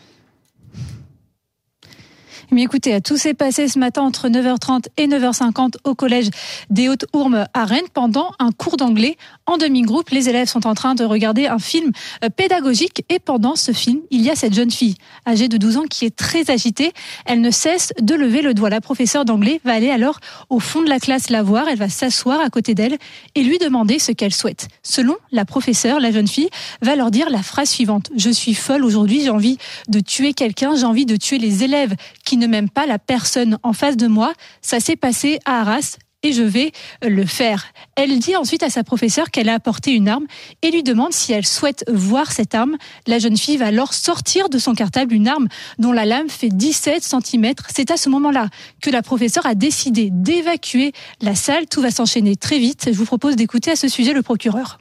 [2.51, 6.31] Mais écoutez, tout s'est passé ce matin entre 9h30 et 9h50 au collège
[6.71, 10.09] des Hautes-Ourmes à Rennes pendant un cours d'anglais en demi-groupe.
[10.09, 11.93] Les élèves sont en train de regarder un film
[12.25, 14.95] euh, pédagogique et pendant ce film, il y a cette jeune fille
[15.27, 16.93] âgée de 12 ans qui est très agitée.
[17.27, 18.71] Elle ne cesse de lever le doigt.
[18.71, 20.19] La professeure d'anglais va aller alors
[20.49, 21.69] au fond de la classe la voir.
[21.69, 22.97] Elle va s'asseoir à côté d'elle
[23.35, 24.69] et lui demander ce qu'elle souhaite.
[24.83, 26.49] Selon la professeure, la jeune fille
[26.81, 28.09] va leur dire la phrase suivante.
[28.17, 31.95] Je suis folle aujourd'hui, j'ai envie de tuer quelqu'un, j'ai envie de tuer les élèves
[32.25, 34.33] qui ne m'aiment pas, la personne en face de moi.
[34.63, 36.73] Ça s'est passé à Arras et je vais
[37.03, 37.67] le faire.
[37.95, 40.27] Elle dit ensuite à sa professeure qu'elle a apporté une arme
[40.63, 42.77] et lui demande si elle souhaite voir cette arme.
[43.07, 46.49] La jeune fille va alors sortir de son cartable une arme dont la lame fait
[46.49, 47.55] 17 cm.
[47.69, 48.49] C'est à ce moment-là
[48.83, 51.67] que la professeure a décidé d'évacuer la salle.
[51.67, 52.89] Tout va s'enchaîner très vite.
[52.91, 54.79] Je vous propose d'écouter à ce sujet le procureur.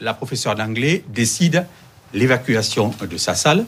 [0.00, 1.66] La professeure d'anglais décide
[2.14, 3.66] l'évacuation de sa salle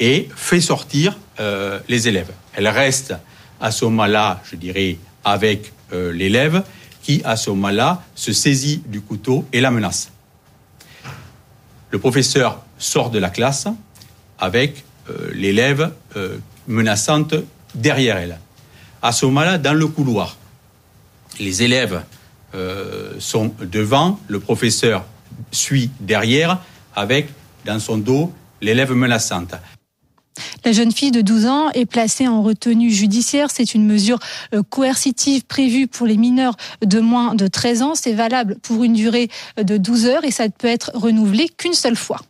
[0.00, 2.32] et fait sortir euh, les élèves.
[2.54, 3.14] Elle reste
[3.60, 6.64] à ce moment-là, je dirais, avec euh, l'élève
[7.02, 10.10] qui, à ce moment-là, se saisit du couteau et la menace.
[11.90, 13.68] Le professeur sort de la classe
[14.38, 17.34] avec euh, l'élève euh, menaçante
[17.74, 18.38] derrière elle.
[19.02, 20.36] À ce moment-là, dans le couloir,
[21.38, 22.02] les élèves
[22.54, 25.04] euh, sont devant, le professeur
[25.52, 26.58] suit derrière
[26.94, 27.28] avec,
[27.64, 29.54] dans son dos, l'élève menaçante.
[30.64, 33.50] La jeune fille de 12 ans est placée en retenue judiciaire.
[33.50, 34.18] C'est une mesure
[34.54, 37.94] euh, coercitive prévue pour les mineurs de moins de 13 ans.
[37.94, 41.74] C'est valable pour une durée de 12 heures et ça ne peut être renouvelé qu'une
[41.74, 42.20] seule fois.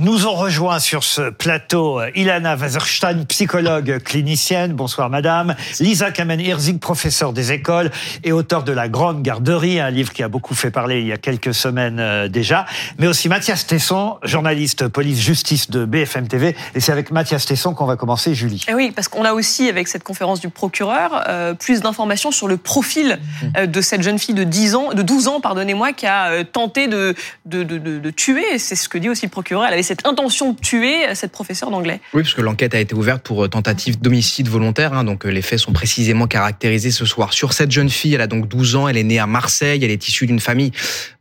[0.00, 4.72] Nous ont rejoint sur ce plateau euh, Ilana Wazerstein, psychologue clinicienne.
[4.72, 5.56] Bonsoir madame.
[5.80, 7.90] Lisa Kamen-Hirzig, professeure des écoles
[8.22, 11.12] et auteur de La Grande Garderie, un livre qui a beaucoup fait parler il y
[11.12, 12.64] a quelques semaines euh, déjà.
[12.98, 16.54] Mais aussi Mathias Tesson, journaliste police-justice de BFM TV.
[16.76, 18.64] Et c'est avec Mathias Tesson qu'on va commencer, Julie.
[18.68, 22.46] Eh oui, parce qu'on a aussi, avec cette conférence du procureur, euh, plus d'informations sur
[22.46, 23.18] le profil
[23.56, 26.44] euh, de cette jeune fille de 10 ans, de 12 ans, pardonnez-moi, qui a euh,
[26.44, 28.58] tenté de, de, de, de, de tuer.
[28.58, 29.64] C'est ce que dit aussi le procureur.
[29.66, 32.00] Elle avait cette intention de tuer cette professeure d'anglais.
[32.12, 34.92] Oui, parce que l'enquête a été ouverte pour euh, tentative d'homicide volontaire.
[34.92, 37.32] hein, donc euh, les faits sont précisément caractérisés ce soir.
[37.32, 39.90] Sur cette jeune fille, elle a donc 12 ans, elle est née à Marseille, elle
[39.90, 40.72] est issue d'une famille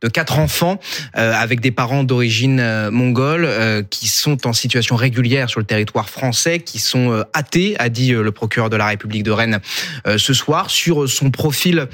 [0.01, 0.81] de quatre enfants
[1.15, 3.47] euh, avec des parents d'origine mongole
[3.89, 8.31] qui sont en situation régulière sur le territoire français, qui sont athées, a dit le
[8.31, 9.59] procureur de la République de Rennes
[10.17, 10.69] ce soir.
[10.69, 11.87] Sur son profil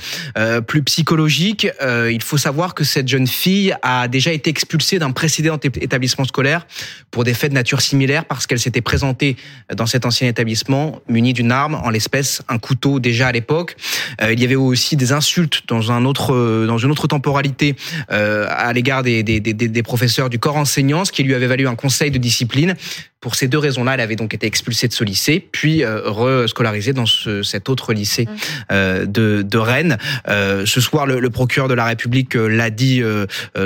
[0.68, 5.60] plus psychologique, il faut savoir que cette jeune fille a déjà été expulsée d'un précédent
[5.64, 6.63] établissement scolaire
[7.12, 9.36] pour des faits de nature similaire parce qu'elle s'était présentée
[9.76, 13.76] dans cet ancien établissement munie d'une arme, en l'espèce un couteau déjà à l'époque.
[14.22, 17.76] Euh, il y avait aussi des insultes dans un autre euh, dans une autre temporalité
[18.12, 21.48] euh, à l'égard des, des, des, des professeurs du corps enseignant, ce qui lui avait
[21.48, 22.76] valu un conseil de discipline.
[23.20, 26.92] Pour ces deux raisons-là, elle avait donc été expulsée de ce lycée, puis euh, rescolarisée
[26.92, 28.28] dans ce, cet autre lycée
[28.70, 29.98] euh, de, de Rennes.
[30.28, 33.02] Euh, ce soir, le, le procureur de la République l'a dit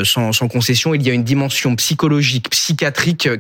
[0.04, 2.87] sans, sans concession, il y a une dimension psychologique, psychiatrique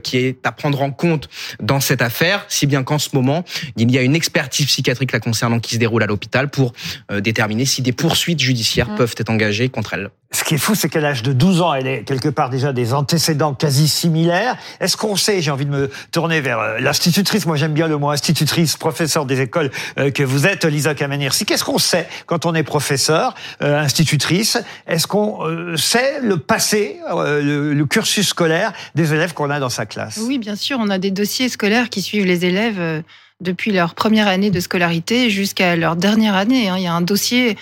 [0.01, 1.29] qui est à prendre en compte
[1.61, 3.43] dans cette affaire, si bien qu'en ce moment,
[3.77, 6.73] il y a une expertise psychiatrique la concernant qui se déroule à l'hôpital pour
[7.11, 8.95] euh, déterminer si des poursuites judiciaires Mm.
[8.95, 10.09] peuvent être engagées contre elle.
[10.31, 12.73] Ce qui est fou, c'est qu'à l'âge de 12 ans, elle est quelque part déjà
[12.73, 14.57] des antécédents quasi similaires.
[14.81, 17.97] Est-ce qu'on sait, j'ai envie de me tourner vers euh, l'institutrice, moi j'aime bien le
[17.97, 21.45] mot institutrice, professeur des écoles euh, que vous êtes, Lisa Kamenirsi.
[21.45, 24.57] Qu'est-ce qu'on sait quand on est professeur, euh, institutrice?
[24.85, 30.19] Est-ce qu'on sait le passé, le, cursus scolaire des élèves qu'on a dans sa classe?
[30.21, 33.03] Oui, bien sûr, on a des dossiers scolaires qui suivent les élèves
[33.39, 36.69] depuis leur première année de scolarité jusqu'à leur dernière année.
[36.69, 36.75] hein.
[36.77, 37.57] Il y a un dossier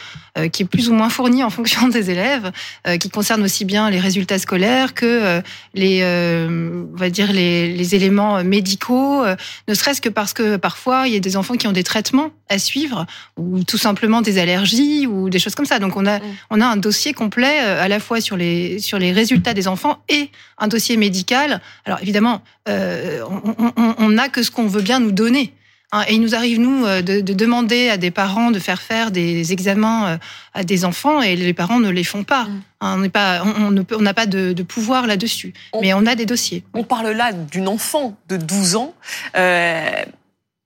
[0.52, 2.52] qui est plus ou moins fourni en fonction des élèves,
[2.88, 5.42] euh, qui concerne aussi bien les résultats scolaires que euh,
[5.74, 9.36] les, euh, on va dire les, les éléments médicaux, euh,
[9.68, 12.32] ne serait-ce que parce que parfois il y a des enfants qui ont des traitements
[12.50, 13.06] à suivre
[13.38, 15.80] ou tout simplement des allergies ou des choses comme ça.
[15.80, 16.20] Donc on a
[16.50, 19.68] on a un dossier complet euh, à la fois sur les sur les résultats des
[19.68, 21.62] enfants et un dossier médical.
[21.86, 25.54] Alors évidemment, euh, on- on- on n'a que ce qu'on veut bien nous donner.
[25.96, 28.82] Hein, et il nous arrive, nous, euh, de, de demander à des parents de faire
[28.82, 30.18] faire des examens euh,
[30.54, 32.48] à des enfants et les parents ne les font pas.
[32.82, 35.54] Hein, on n'est pas, on on ne peut- on n'a pas de, de pouvoir là-dessus.
[35.82, 36.64] Mais on a des dossiers.
[36.74, 38.93] On parle là d'une enfant de 12 ans.
[39.38, 40.04] Euh,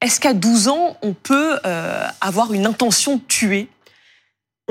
[0.02, 3.68] Est-ce qu'à 12 ans, on peut euh, avoir une intention de tuer?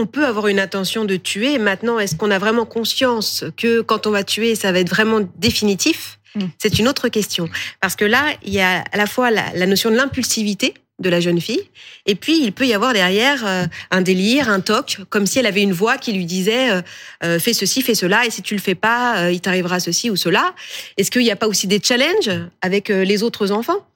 [0.00, 1.58] On peut avoir une intention de tuer.
[1.58, 5.20] Maintenant, est-ce qu'on a vraiment conscience que quand on va tuer, ça va être vraiment
[5.36, 6.17] définitif?
[6.58, 7.48] C'est une autre question.
[7.80, 11.20] Parce que là, il y a à la fois la, notion de l'impulsivité de la
[11.20, 11.62] jeune fille,
[12.06, 15.46] et puis il peut y avoir derrière euh, un délire, un toc, comme si elle
[15.46, 16.82] avait une voix qui lui disait euh,
[17.22, 20.10] euh, fais ceci, fais cela, et si tu le fais pas, euh, il t'arrivera ceci
[20.10, 20.54] ou cela.
[20.96, 23.86] Est-ce qu'il n'y a pas aussi des challenges avec les autres enfants?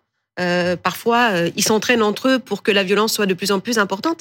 [0.41, 3.79] Euh, parfois, ils s'entraînent entre eux pour que la violence soit de plus en plus
[3.79, 4.21] importante.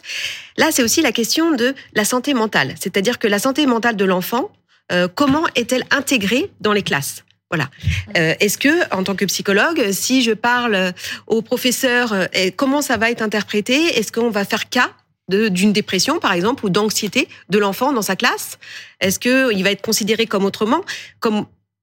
[0.57, 2.75] Là, c'est aussi la question de la santé mentale.
[2.79, 4.51] C'est-à-dire que la santé mentale de l'enfant,
[4.91, 7.23] euh, comment est-elle intégrée dans les classes?
[7.51, 7.69] Voilà.
[8.17, 10.93] Euh, Est-ce que, en tant que psychologue, si je parle
[11.27, 12.25] au professeur, euh,
[12.55, 14.91] comment ça va être interprété Est-ce qu'on va faire cas
[15.29, 18.57] d'une dépression, par exemple, ou d'anxiété de l'enfant dans sa classe?
[18.99, 20.81] Est-ce qu'il va être considéré comme autrement,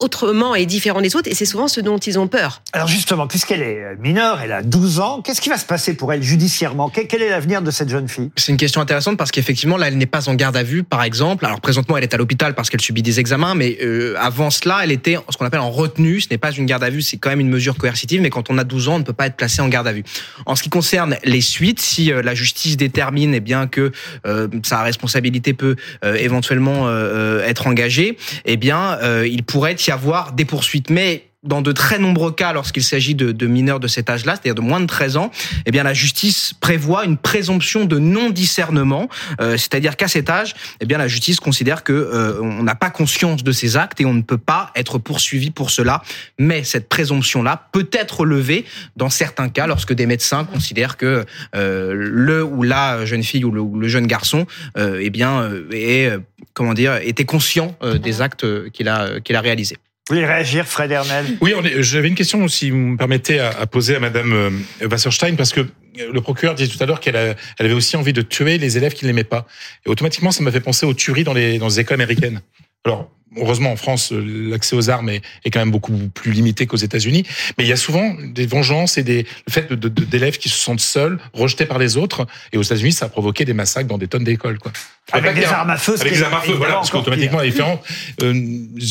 [0.01, 2.63] autrement et différent des autres Et c'est souvent ce dont ils ont peur.
[2.73, 5.95] Alors justement, puisqu'elle est euh, mineure, elle a 12 ans, qu'est-ce qui va se passer
[5.95, 6.89] pour elle judiciairement?
[6.89, 8.31] Quel est l'avenir de cette jeune fille?
[8.37, 11.03] C'est une question intéressante parce qu'effectivement, là, elle n'est pas en garde à vue, par
[11.03, 11.45] exemple.
[11.47, 14.81] Alors, présentement, elle est à l'hôpital parce qu'elle subit des examens, mais euh, avant cela,
[14.85, 16.21] elle était ce qu'on appelle en retenue.
[16.21, 18.51] Ce n'est pas une garde à vue, c'est quand même une mesure coercitive, mais quand
[18.51, 20.05] on a 12 ans, on ne peut pas être placé en garde à vue.
[20.47, 23.93] En ce qui concerne les suites, si euh, la justice détermine eh bien que
[24.27, 29.91] euh, sa responsabilité peut euh, éventuellement euh, être engagée, eh bien, euh, il pourrait y
[29.91, 30.91] avoir des poursuites.
[30.91, 34.57] Mais dans de très nombreux cas, lorsqu'il s'agit de, de mineurs de cet âge-là, c'est-à-dire
[34.57, 35.31] de moins de 13 ans,
[35.67, 39.09] eh bien la justice prévoit une présomption de non-discernement,
[39.41, 42.91] euh, c'est-à-dire qu'à cet âge, eh bien la justice considère que euh, on n'a pas
[42.91, 46.03] conscience de ces actes et on ne peut pas être poursuivi pour cela.
[46.39, 48.65] Mais cette présomption-là peut être levée
[48.97, 51.25] dans certains cas lorsque des médecins considèrent que
[51.55, 55.41] euh, le ou la jeune fille ou le, ou le jeune garçon, euh, eh bien,
[55.43, 56.19] euh, est euh,
[56.55, 59.77] comment dire, était conscient des actes qu'il a qu'il a réalisés.
[60.09, 61.37] Vous voulez réagir, Fred Ernel?
[61.43, 65.35] Oui, j'avais une question, si vous me permettez, à, à poser à Madame euh, Wasserstein,
[65.37, 68.57] parce que le procureur disait tout à l'heure qu'elle elle avait aussi envie de tuer
[68.57, 69.47] les élèves qui ne l'aimaient pas.
[69.85, 72.41] Et automatiquement, ça m'a fait penser aux tueries dans les, dans les écoles américaines.
[72.87, 76.67] Alors, heureusement, en France, euh, l'accès aux armes est, est quand même beaucoup plus limité
[76.67, 77.25] qu'aux États-Unis.
[77.57, 80.39] Mais il y a souvent des vengeances et des, le fait de- de- de- d'élèves
[80.39, 82.27] qui se sentent seuls, rejetés par les autres.
[82.53, 84.73] Et aux États-Unis, ça a provoqué des massacres dans des tonnes d'écoles, quoi.
[85.13, 87.47] Avec des armes à feu, Avec des armes à feu, voilà, parce qu'automatiquement, pire.
[87.47, 87.81] est différent.
[88.23, 88.35] Euh,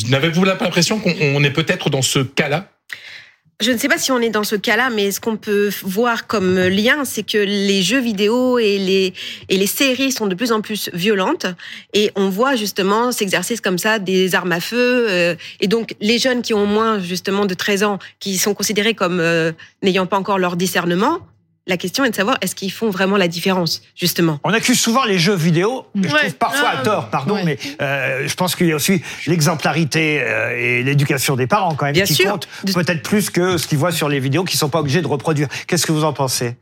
[0.10, 2.70] N'avez-vous pas l'impression qu'on on est peut-être dans ce cas-là?
[3.60, 6.28] Je ne sais pas si on est dans ce cas-là, mais ce qu'on peut voir
[6.28, 9.14] comme lien, c'est que les jeux vidéo et les,
[9.50, 11.48] et les séries sont de plus en plus violentes.
[11.96, 15.08] Et on voit justement s'exercer comme ça des armes à feu.
[15.10, 18.94] euh, et donc, les jeunes qui ont moins justement de 13 ans, qui sont considérés
[18.94, 19.52] comme euh,
[19.82, 21.22] n'ayant pas encore leur discernement,
[21.68, 24.40] la question est de savoir est-ce qu'ils font vraiment la différence, justement?
[24.44, 26.20] On accuse souvent les jeux vidéo, je Ouais.
[26.22, 30.22] trouve parfois à Ah, tort, pardon, mais euh, je pense qu'il y a aussi l'exemplarité
[30.22, 32.32] euh, et l'éducation des parents quand même Bien qui sûr.
[32.32, 35.08] comptent peut-être plus que ce qu'ils voient sur les vidéos qu'ils sont pas obligés de
[35.08, 35.48] reproduire.
[35.68, 36.56] Qu'est-ce que vous en pensez?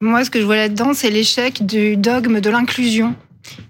[0.00, 3.14] Moi, ce que je vois là-dedans, c'est l'échec du dogme de l'inclusion.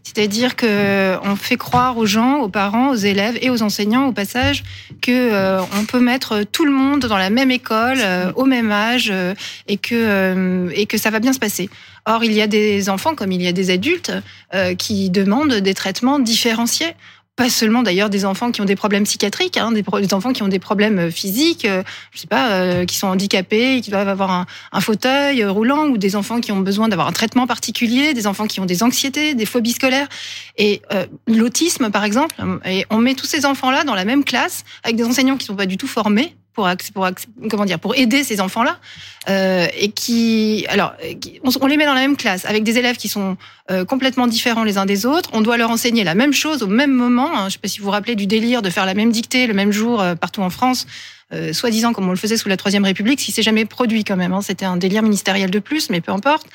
[0.03, 4.13] C'est-à-dire que on fait croire aux gens, aux parents, aux élèves et aux enseignants au
[4.13, 4.63] passage
[5.01, 8.71] que euh, on peut mettre tout le monde dans la même école euh, au même
[8.71, 9.35] âge euh,
[9.67, 11.69] et que euh, et que ça va bien se passer.
[12.07, 14.13] Or, il y a des enfants comme il y a des adultes
[14.53, 16.95] euh, qui demandent des traitements différenciés.
[17.37, 20.33] Pas seulement d'ailleurs des enfants qui ont des problèmes psychiatriques, hein, des, pro- des enfants
[20.33, 21.83] qui ont des problèmes euh, physiques, euh,
[22.13, 25.89] je sais pas, euh, qui sont handicapés, qui doivent avoir un, un fauteuil euh, roulant,
[25.89, 28.85] ou des enfants qui ont besoin d'avoir un traitement particulier, des enfants qui ont des
[28.85, 30.07] anxiétés, des phobies scolaires,
[30.59, 32.37] et euh, l'autisme par exemple.
[32.67, 35.57] Et on met tous ces enfants-là dans la même classe avec des enseignants qui sont
[35.57, 37.09] pas du tout formés pour, pour
[37.51, 38.79] comment dire pour aider ces enfants-là
[39.29, 40.95] euh, et qui alors
[41.61, 43.37] on les met dans la même classe avec des élèves qui sont
[43.71, 45.31] euh, complètement différents les uns des autres.
[45.33, 47.31] On doit leur enseigner la même chose au même moment.
[47.33, 47.41] hein.
[47.41, 49.47] Je ne sais pas si vous vous rappelez du délire de faire la même dictée
[49.47, 50.87] le même jour euh, partout en France.
[51.35, 54.05] Euh, soi-disant comme on le faisait sous la Troisième République, ce qui s'est jamais produit
[54.05, 54.33] quand même.
[54.33, 54.41] hein.
[54.41, 56.47] C'était un délire ministériel de plus, mais peu importe.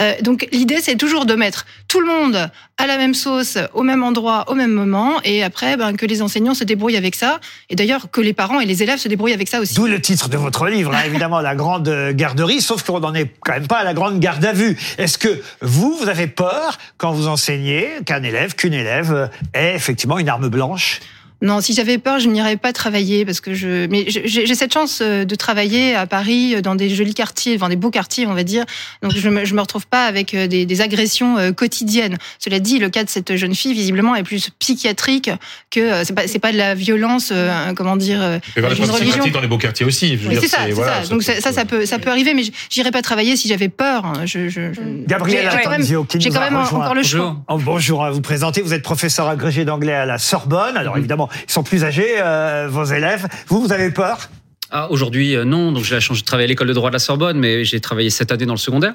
[0.00, 3.82] Euh, donc l'idée, c'est toujours de mettre tout le monde à la même sauce, au
[3.82, 7.40] même endroit, au même moment, et après ben, que les enseignants se débrouillent avec ça,
[7.68, 9.74] et d'ailleurs que les parents et les élèves se débrouillent avec ça aussi.
[9.74, 13.30] D'où le titre de votre livre, hein, évidemment, la grande garderie, sauf qu'on n'en est
[13.40, 14.78] quand même pas à la grande garde à vue.
[14.98, 20.18] Est-ce que vous, vous avez peur quand vous enseignez qu'un élève, qu'une élève ait effectivement
[20.18, 21.00] une arme blanche?
[21.42, 23.86] Non, si j'avais peur, je n'irais pas travailler parce que je.
[23.88, 27.58] Mais j'ai j'ai cette chance euh, de travailler à Paris euh, dans des jolis quartiers,
[27.58, 28.64] dans des beaux quartiers, on va dire.
[29.02, 32.16] Donc je me, je me retrouve pas avec euh, des, des agressions quotidiennes.
[32.38, 35.30] Cela dit, le cas de cette jeune fille visiblement est plus psychiatrique
[35.70, 38.20] que c'est pas c'est pas de la violence, euh, comment dire,
[38.56, 39.26] d'une des religion.
[39.26, 40.16] dans les beaux quartiers aussi.
[40.16, 41.08] je veux Oui, dire, c'est ça, c'est voilà, ça.
[41.08, 44.12] Donc ça, ça, ça peut, ça peut arriver, mais j'irais pas travailler si j'avais peur.
[44.26, 46.80] Je, je, je- Gabriel j'ai quand même, Atanzio, qui j'ai nous quand a même rejoint.
[46.80, 47.36] encore le choix.
[47.48, 48.62] Oh, bonjour, à vous présenter.
[48.62, 50.76] Vous êtes professeur agrégé d'anglais à la Sorbonne.
[50.76, 53.26] Alors évidemment, ils sont plus âgés, euh, vos élèves.
[53.48, 54.28] Vous, vous avez peur?
[54.70, 55.72] Ah, aujourd'hui, euh, non.
[55.72, 57.80] Donc, j'ai la chance de travailler à l'école de droit de la Sorbonne, mais j'ai
[57.80, 58.94] travaillé cette année dans le secondaire,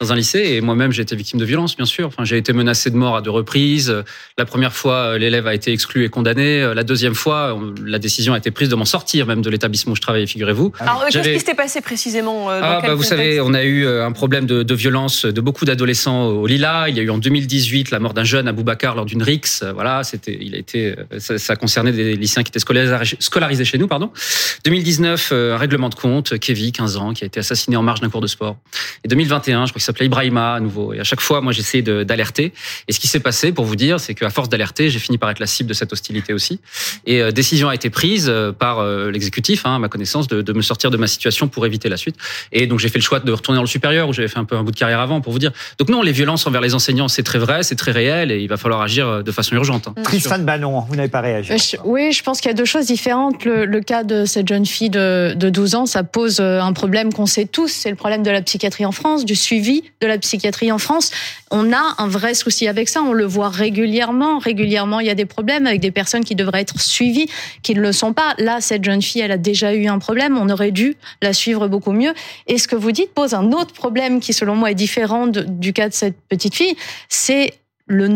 [0.00, 2.08] dans un lycée, et moi-même, j'ai été victime de violence, bien sûr.
[2.08, 3.94] Enfin, j'ai été menacé de mort à deux reprises.
[4.36, 6.60] La première fois, euh, l'élève a été exclu et condamné.
[6.60, 9.92] Euh, La deuxième fois, la décision a été prise de m'en sortir, même de l'établissement
[9.92, 10.72] où je travaillais, figurez-vous.
[10.80, 13.62] Alors, euh, qu'est-ce qui s'était passé précisément dans ah, quel bah, vous savez, on a
[13.62, 16.88] eu un problème de, de violence de beaucoup d'adolescents au Lila.
[16.88, 19.64] Il y a eu en 2018 la mort d'un jeune à Boubacar lors d'une rixe.
[19.72, 23.78] Voilà, c'était, il a été, ça, ça concernait des lycéens qui étaient scolarisés, scolarisés chez
[23.78, 24.10] nous, pardon.
[24.64, 28.00] 2019, euh, un règlement de compte, Kevin, 15 ans, qui a été assassiné en marge
[28.00, 28.56] d'un cours de sport.
[29.04, 30.92] Et 2021, je crois qu'il s'appelait Ibrahima à nouveau.
[30.94, 32.52] Et à chaque fois, moi, j'essayais d'alerter.
[32.88, 35.30] Et ce qui s'est passé, pour vous dire, c'est qu'à force d'alerter, j'ai fini par
[35.30, 36.60] être la cible de cette hostilité aussi.
[37.06, 40.42] Et euh, décision a été prise euh, par euh, l'exécutif, hein, à ma connaissance, de,
[40.42, 42.16] de me sortir de ma situation pour éviter la suite.
[42.52, 44.44] Et donc j'ai fait le choix de retourner dans le supérieur où j'avais fait un
[44.44, 45.52] peu un bout de carrière avant pour vous dire.
[45.78, 48.48] Donc non, les violences envers les enseignants, c'est très vrai, c'est très réel et il
[48.48, 49.88] va falloir agir euh, de façon urgente.
[49.88, 49.94] hein.
[50.04, 51.52] Tristan Bannon, vous n'avez pas réagi.
[51.58, 53.44] Je- Oui, je pense qu'il y a deux choses différentes.
[53.44, 57.12] Le, le cas de cette jeune fille de, de 12 ans, ça pose un problème
[57.12, 60.18] qu'on sait tous, c'est le problème de la psychiatrie en France, du suivi de la
[60.18, 61.10] psychiatrie en France.
[61.50, 64.38] On a un vrai souci avec ça, on le voit régulièrement.
[64.38, 67.28] Régulièrement, il y a des problèmes avec des personnes qui devraient être suivies,
[67.62, 68.34] qui ne le sont pas.
[68.38, 71.68] Là, cette jeune fille, elle a déjà eu un problème, on aurait dû la suivre
[71.68, 72.12] beaucoup mieux.
[72.46, 75.72] Et ce que vous dites pose un autre problème qui, selon moi, est différent du
[75.72, 76.76] cas de cette petite fille,
[77.08, 77.54] c'est
[77.92, 78.06] le,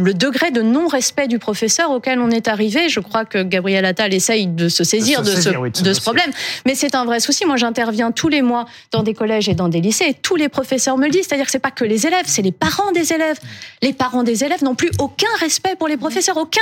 [0.00, 2.88] le degré de non-respect du professeur auquel on est arrivé.
[2.88, 5.76] Je crois que Gabriel Attal essaye de se saisir De se ce, saisir, oui, de
[5.76, 6.02] ce de ce dossier.
[6.02, 6.30] problème.
[6.66, 7.46] Mais c'est un vrai souci.
[7.46, 10.48] Moi, j'interviens tous les mois dans des collèges et dans des lycées et tous les
[10.48, 11.26] professeurs me le disent.
[11.26, 13.38] C'est-à-dire que c'est pas que les élèves, c'est les parents des élèves.
[13.82, 16.60] Les parents des élèves n'ont plus aucun respect pour les professeurs, aucun.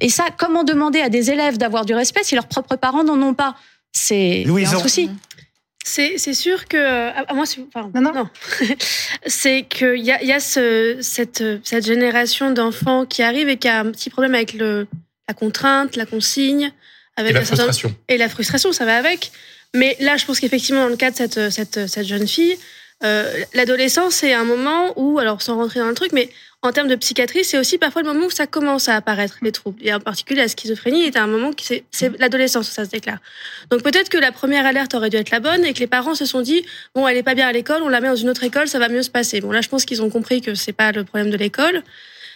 [0.00, 3.20] Et ça, comment demander à des élèves d'avoir du respect si leurs propres parents n'en
[3.22, 3.54] ont pas?
[3.92, 5.10] C'est un souci.
[5.84, 8.28] C'est c'est sûr que à, à moi c'est- enfin, non,
[9.26, 13.56] c'est qu'il y a, il y a ce, cette cette génération d'enfants qui arrive et
[13.56, 14.86] qui a un petit problème avec le
[15.28, 16.72] la contrainte, la consigne,
[17.16, 17.94] avec Et la un certain- frustration.
[18.08, 19.30] et la frustration, ça va avec.
[19.74, 22.56] Mais là, je pense qu'effectivement, dans le cas de cette cette cette jeune fille,
[23.02, 26.28] euh, l'adolescence c'est un moment où, alors sans rentrer dans le truc, mais
[26.62, 29.50] en termes de psychiatrie, c'est aussi parfois le moment où ça commence à apparaître les
[29.50, 29.78] troubles.
[29.82, 33.18] Et en particulier la schizophrénie est un moment qui c'est l'adolescence où ça se déclare.
[33.70, 36.14] Donc peut-être que la première alerte aurait dû être la bonne et que les parents
[36.14, 36.62] se sont dit
[36.94, 38.78] bon elle est pas bien à l'école, on la met dans une autre école, ça
[38.78, 39.40] va mieux se passer.
[39.40, 41.82] Bon là je pense qu'ils ont compris que c'est pas le problème de l'école,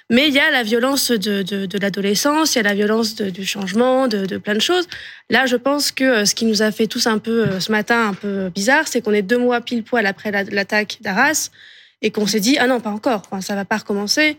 [0.09, 3.45] mais il y a la violence de, de, l'adolescence, il y a la violence du
[3.45, 4.89] changement, de, plein de choses.
[5.29, 7.71] Là je pense que euh, ce qui nous a fait tous un peu euh, ce
[7.71, 11.51] matin un peu bizarre, c'est qu'on est deux mois pile poil après la- l'attaque d'Arras
[12.05, 14.37] et qu'on s'est dit ah non pas encore, enfin, ça va pas recommencer.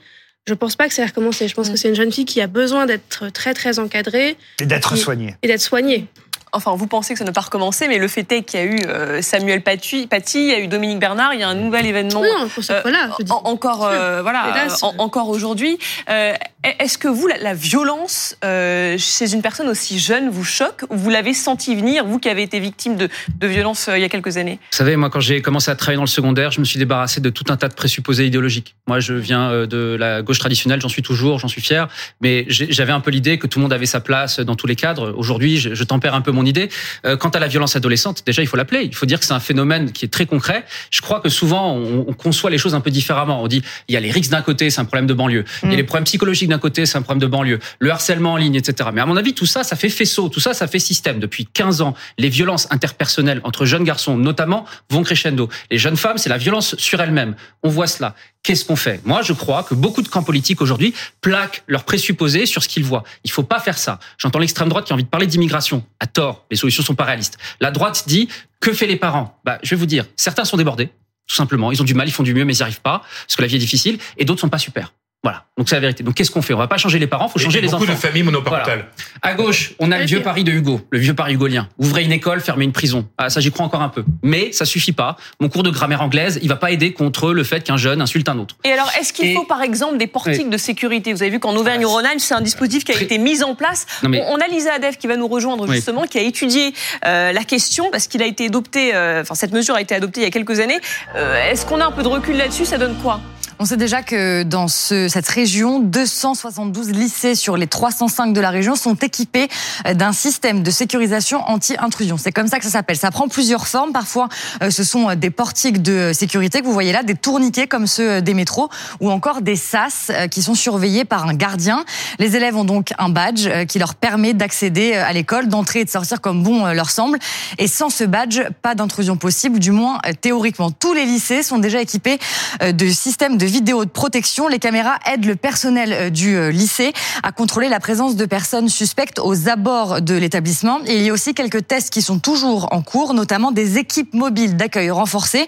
[0.47, 1.47] Je pense pas que ça va recommencer.
[1.47, 4.65] Je pense que c'est une jeune fille qui a besoin d'être très très encadrée Et
[4.67, 5.35] d'être Qui- soigné.
[5.41, 6.05] et d'être soignée.
[6.53, 8.63] Enfin, vous pensez que ça ne va pas recommencer, mais le fait est qu'il y
[8.63, 11.49] a eu euh, Samuel Paty, Paty, il y a eu Dominique Bernard, il y a
[11.49, 12.21] un nouvel événement.
[12.21, 13.31] Non, pour cette fois-là, je dis.
[13.31, 14.81] en- encore, euh, voilà, Hélas.
[14.81, 15.77] euh, en- encore aujourd'hui.
[16.09, 16.33] Euh,
[16.79, 20.97] Est-ce que vous, la, la violence euh, chez une personne aussi jeune vous choque ou
[20.97, 23.07] vous l'avez senti venir, vous qui avez été victime de,
[23.37, 24.57] de violences euh, il y a quelques années?
[24.71, 27.21] Vous savez, moi, quand j'ai commencé à travailler dans le secondaire, je me suis débarrassé
[27.21, 28.75] de tout un tas de présupposés idéologiques.
[28.87, 31.87] Moi, je viens euh, de la gauche traditionnelle, j'en suis toujours, j'en suis fier,
[32.21, 34.75] mais j'avais un peu l'idée que tout le monde avait sa place dans tous les
[34.75, 35.13] cadres.
[35.15, 36.69] Aujourd'hui, je, je tempère un peu mon idée.
[37.05, 38.81] Euh, quant à la violence adolescente, déjà, il faut l'appeler.
[38.83, 40.65] Il faut dire que c'est un phénomène qui est très concret.
[40.89, 43.43] Je crois que souvent, on, on conçoit les choses un peu différemment.
[43.43, 45.45] On dit, il y a les rixes d'un côté, c'est un problème de banlieue.
[45.61, 47.59] Il y a les problèmes psychologiques d'un côté, c'est un problème de banlieue.
[47.79, 48.89] Le harcèlement en ligne, etc.
[48.93, 50.29] Mais à mon avis, tout ça, ça fait faisceau.
[50.29, 51.19] Tout ça, ça fait système.
[51.19, 55.49] Depuis 15 ans, les violences interpersonnelles entre jeunes garçons, notamment, vont crescendo.
[55.69, 57.35] Les jeunes femmes, c'est la violence sur elles-mêmes.
[57.61, 58.15] On voit cela.
[58.41, 59.01] Qu'est-ce qu'on fait?
[59.05, 62.85] Moi, je crois que beaucoup de camps politiques aujourd'hui plaquent leurs présupposés sur ce qu'ils
[62.85, 63.03] voient.
[63.25, 63.99] Il faut pas faire ça.
[64.17, 65.83] J'entends l'extrême droite qui a envie de parler d'immigration.
[65.99, 67.37] À tort, les solutions sont pas réalistes.
[67.59, 68.29] La droite dit
[68.61, 69.39] que fait les parents?
[69.43, 70.89] Bah, je vais vous dire, certains sont débordés,
[71.27, 71.71] tout simplement.
[71.71, 73.41] Ils ont du mal, ils font du mieux, mais ils n'y arrivent pas parce que
[73.41, 73.97] la vie est difficile.
[74.17, 74.93] Et d'autres sont pas super.
[75.25, 75.45] Voilà.
[75.57, 76.03] Donc c'est la vérité.
[76.03, 76.53] Donc qu'est-ce qu'on fait?
[76.53, 77.93] On va pas changer les parents, faut changer et les beaucoup enfants.
[77.93, 78.85] de familles monoparentales.
[79.23, 79.33] Voilà.
[79.33, 81.67] À gauche, on a le vieux Paris de Hugo, le vieux Paris hugolien.
[81.79, 83.07] Ouvrez une école, fermez une prison.
[83.17, 84.05] Ah, ça j'y crois encore un peu.
[84.21, 85.17] Mais ça suffit pas.
[85.39, 88.29] Mon cours de grammaire anglaise, il va pas aider contre le fait qu'un jeune insulte
[88.29, 88.55] un autre.
[88.63, 90.49] Et alors, est-ce qu'il faut par exemple des portiques Oui.
[90.49, 91.11] de sécurité?
[91.11, 93.87] Vous avez vu qu'en Auvergne-Rhône-Alpes, c'est un dispositif qui a été mis en place.
[94.03, 95.75] Non, mais- On a Lisa Adef qui va nous rejoindre Oui.
[95.77, 96.73] justement, qui a étudié
[97.07, 100.21] euh, la question parce qu'il a été adopté, euh, enfin cette mesure a été adoptée
[100.21, 100.79] il y a quelques années.
[101.15, 102.65] Euh, est-ce qu'on a un peu de recul là-dessus?
[102.65, 103.19] Ça donne quoi?
[103.57, 108.49] On sait déjà que dans ce- cette région, 272 lycées sur les 305 de la
[108.49, 109.47] région sont équipés
[109.93, 112.17] d'un système de sécurisation anti-intrusion.
[112.17, 112.97] C'est comme ça que ça s'appelle.
[112.97, 113.93] Ça prend plusieurs formes.
[113.93, 114.27] Parfois,
[114.61, 118.15] euh, ce sont des portiques de sécurité que vous voyez là, des tourniquets comme ceux
[118.15, 121.85] euh, des métros, ou encore des sas euh, qui sont surveillés par un gardien.
[122.19, 125.89] Les élèves ont donc un badge qui leur permet d'accéder à l'école, d'entrer et de
[125.89, 127.19] sortir comme bon leur semble.
[127.57, 130.71] Et sans ce badge, pas d'intrusion possible, du moins théoriquement.
[130.71, 132.19] Tous les lycées sont déjà équipés
[132.61, 134.47] de systèmes de vidéo de protection.
[134.47, 136.93] Les caméras aident le personnel euh, du euh, lycée
[137.23, 140.79] à contrôler la présence de personnes suspectes aux abords de l'établissement.
[140.87, 144.55] Il y a aussi quelques tests qui sont toujours en cours, notamment des équipes mobiles
[144.55, 145.47] d'accueil renforcées.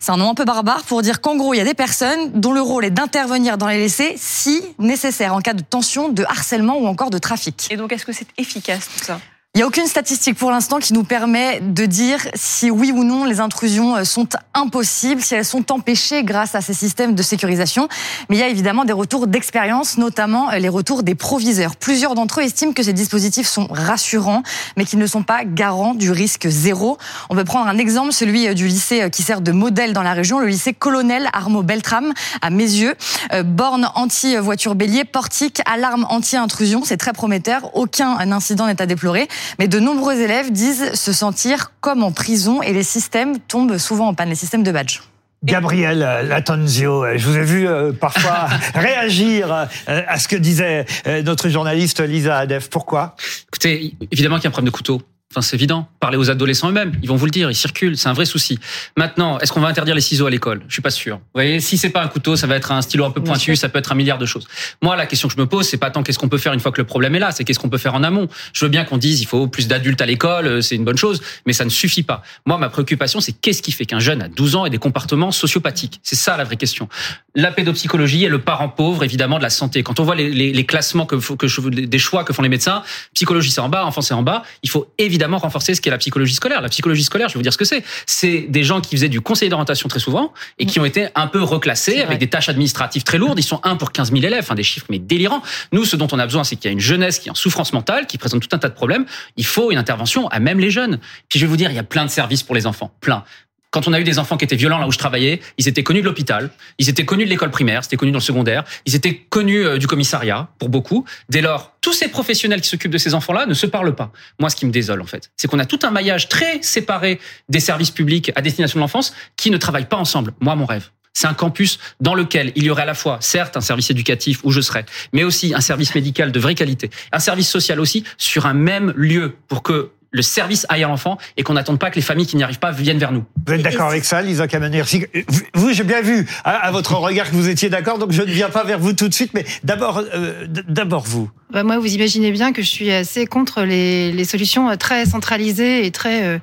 [0.00, 2.32] C'est un nom un peu barbare pour dire qu'en gros, il y a des personnes
[2.34, 6.24] dont le rôle est d'intervenir dans les lycées si nécessaire en cas de tension, de
[6.24, 7.68] harcèlement ou encore de trafic.
[7.70, 9.20] Et donc, est-ce que c'est efficace tout ça?
[9.56, 13.04] Il n'y a aucune statistique pour l'instant qui nous permet de dire si oui ou
[13.04, 17.22] non les intrusions euh, sont impossibles, si elles sont empêchées grâce à ces systèmes de
[17.22, 17.88] sécurisation.
[18.28, 21.76] Mais il y a évidemment des retours d'expérience, notamment euh, les retours des proviseurs.
[21.76, 24.42] Plusieurs d'entre eux estiment que ces dispositifs sont rassurants,
[24.76, 26.98] mais qu'ils ne sont pas garants du risque zéro.
[27.30, 30.12] On peut prendre un exemple, celui euh, du lycée qui sert de modèle dans la
[30.12, 32.94] région, le lycée Colonel Arnaud Beltrame à Mézieux.
[33.42, 37.74] Borne anti-voiture bélier, portique, alarme anti-intrusion, c'est très prometteur.
[37.74, 39.28] Aucun incident n'est à déplorer.
[39.58, 44.08] Mais de nombreux élèves disent se sentir comme en prison et les systèmes tombent souvent
[44.08, 45.00] en panne, les systèmes de badge.
[45.44, 51.22] Gabriel Latanzio, je vous ai vu euh, parfois réagir euh, à ce que disait euh,
[51.22, 52.68] notre journaliste Lisa Adef.
[52.68, 53.14] Pourquoi?
[53.48, 55.02] Écoutez, évidemment qu'il y a un problème de couteau.
[55.32, 55.88] Enfin, c'est évident.
[56.00, 56.92] Parlez aux adolescents eux-mêmes.
[57.02, 57.50] Ils vont vous le dire.
[57.50, 57.98] Ils circulent.
[57.98, 58.58] C'est un vrai souci.
[58.96, 60.62] Maintenant, est-ce qu'on va interdire les ciseaux à l'école?
[60.68, 61.16] Je suis pas sûr.
[61.16, 63.56] Vous voyez, si c'est pas un couteau, ça va être un stylo un peu pointu.
[63.56, 64.46] Ça peut être un milliard de choses.
[64.82, 66.60] Moi, la question que je me pose, c'est pas tant qu'est-ce qu'on peut faire une
[66.60, 67.32] fois que le problème est là.
[67.32, 68.28] C'est qu'est-ce qu'on peut faire en amont.
[68.52, 70.46] Je veux bien qu'on dise il faut plus d'adultes à l'école.
[70.46, 72.22] euh, C'est une bonne chose, mais ça ne suffit pas.
[72.46, 75.32] Moi, ma préoccupation, c'est qu'est-ce qui fait qu'un jeune à 12 ans ait des comportements
[75.32, 75.98] sociopathiques?
[76.04, 76.88] C'est ça la vraie question.
[77.34, 79.82] La pédopsychologie est le parent pauvre, évidemment, de la santé.
[79.82, 82.42] Quand on voit les, les- les classements que, faut- que je- des choix que font
[82.42, 84.42] les médecins, psychologie c'est en bas, enfant c'est en bas.
[84.62, 86.60] Il faut évidemment renforcer ce qu'est la psychologie scolaire.
[86.60, 87.82] La psychologie scolaire, je vais vous dire ce que c'est.
[88.06, 91.26] C'est des gens qui faisaient du conseil d'orientation très souvent et qui ont été un
[91.26, 93.38] peu reclassés avec des tâches administratives très lourdes.
[93.38, 95.42] Ils sont un pour 15 000 élèves, enfin des chiffres mais délirants.
[95.72, 97.34] Nous, ce dont on a besoin, c'est qu'il y a une jeunesse qui est en
[97.34, 99.06] souffrance mentale, qui présente tout un tas de problèmes.
[99.36, 100.98] Il faut une intervention à même les jeunes.
[101.28, 103.24] Puis je vais vous dire, il y a plein de services pour les enfants, plein.
[103.70, 105.82] Quand on a eu des enfants qui étaient violents là où je travaillais, ils étaient
[105.82, 108.94] connus de l'hôpital, ils étaient connus de l'école primaire, c'était connu dans le secondaire, ils
[108.94, 111.04] étaient connus euh, du commissariat pour beaucoup.
[111.28, 114.12] Dès lors, tous ces professionnels qui s'occupent de ces enfants-là ne se parlent pas.
[114.38, 117.20] Moi, ce qui me désole en fait, c'est qu'on a tout un maillage très séparé
[117.48, 120.32] des services publics à destination de l'enfance qui ne travaillent pas ensemble.
[120.40, 120.90] Moi, mon rêve.
[121.12, 124.40] C'est un campus dans lequel il y aurait à la fois, certes, un service éducatif
[124.44, 128.04] où je serais, mais aussi un service médical de vraie qualité, un service social aussi
[128.18, 131.90] sur un même lieu pour que le service aille à l'enfant et qu'on n'attende pas
[131.90, 133.24] que les familles qui n'y arrivent pas viennent vers nous.
[133.46, 135.06] Vous êtes d'accord avec ça, Lisa Kamenersi
[135.54, 138.30] Vous, j'ai bien vu à, à votre regard que vous étiez d'accord, donc je ne
[138.30, 141.30] viens pas vers vous tout de suite, mais d'abord, euh, d'abord vous.
[141.50, 145.06] Bah, moi, vous imaginez bien que je suis assez contre les, les solutions euh, très
[145.06, 146.38] centralisées et très euh,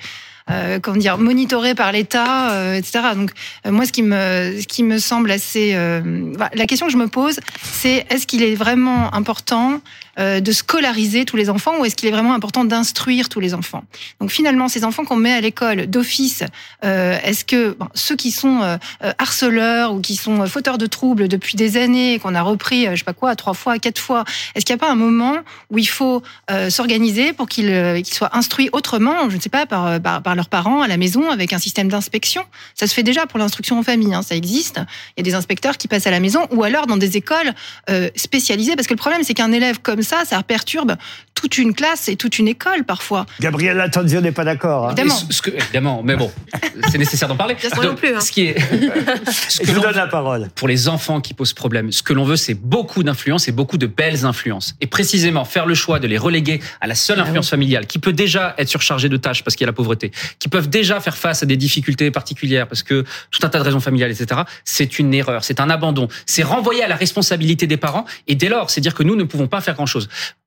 [0.50, 3.00] euh, comment dire monitorées par l'État, euh, etc.
[3.16, 3.32] Donc
[3.66, 6.02] euh, moi, ce qui me ce qui me semble assez euh,
[6.36, 9.78] voilà, la question que je me pose, c'est est-ce qu'il est vraiment important euh,
[10.18, 13.84] de scolariser tous les enfants ou est-ce qu'il est vraiment important d'instruire tous les enfants?
[14.20, 16.44] Donc finalement, ces enfants qu'on met à l'école d'office,
[16.84, 20.78] euh, est-ce que bon, ceux qui sont euh, euh, harceleurs ou qui sont euh, fauteurs
[20.78, 23.80] de troubles depuis des années, qu'on a repris, euh, je sais pas quoi, trois fois,
[23.80, 24.24] quatre fois,
[24.56, 25.38] est-ce qu'il n'y a pas un moment
[25.72, 29.50] où il faut euh, s'organiser pour qu'ils euh, qu'ils soient instruits autrement, je ne sais
[29.50, 32.44] pas, par, euh, par, leurs parents à la maison avec un système d'inspection?
[32.76, 34.80] Ça se fait déjà pour l'instruction en famille, hein, ça existe.
[35.18, 37.54] Il y a des inspecteurs qui passent à la maison ou alors dans des écoles
[37.90, 38.76] euh, spécialisées.
[38.76, 40.96] Parce que le problème, c'est qu'un élève comme ça, ça perturbe
[41.36, 43.26] toute une classe et toute une école parfois.
[43.42, 44.86] Gabriel Latanzio n'est pas d'accord.
[44.86, 44.92] hein.
[44.92, 45.16] Évidemment.
[45.30, 46.32] Et ce que- évidemment, mais bon,
[46.92, 47.56] c'est nécessaire d'en parler.
[47.76, 48.20] Moi non plus, hein.
[48.22, 48.60] Ce qui est,
[49.50, 50.50] ce que Je vous donne veut- la parole.
[50.56, 53.78] pour les enfants qui posent problème, ce que l'on veut, c'est beaucoup d'influence et beaucoup
[53.78, 54.76] de belles influences.
[54.82, 58.14] Et précisément, faire le choix de les reléguer à la seule influence familiale, qui peut
[58.14, 61.18] déjà être surchargée de tâches parce qu'il y a la pauvreté, qui peuvent déjà faire
[61.18, 64.42] face à des difficultés particulières parce que tout un tas de raisons familiales, etc.
[64.64, 68.06] C'est une erreur, c'est un abandon, c'est renvoyer à la responsabilité des parents.
[68.28, 69.76] Et dès lors, c'est dire que nous ne pouvons pas faire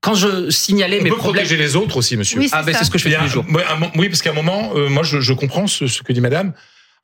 [0.00, 2.38] Quand je signalais On mes peut problèmes, protéger les autres aussi, monsieur.
[2.38, 3.44] Oui, c'est ah ben c'est ce que je fais tous les jours.
[3.96, 6.52] oui, parce qu'à un moment, euh, moi, je, je comprends ce, ce que dit Madame.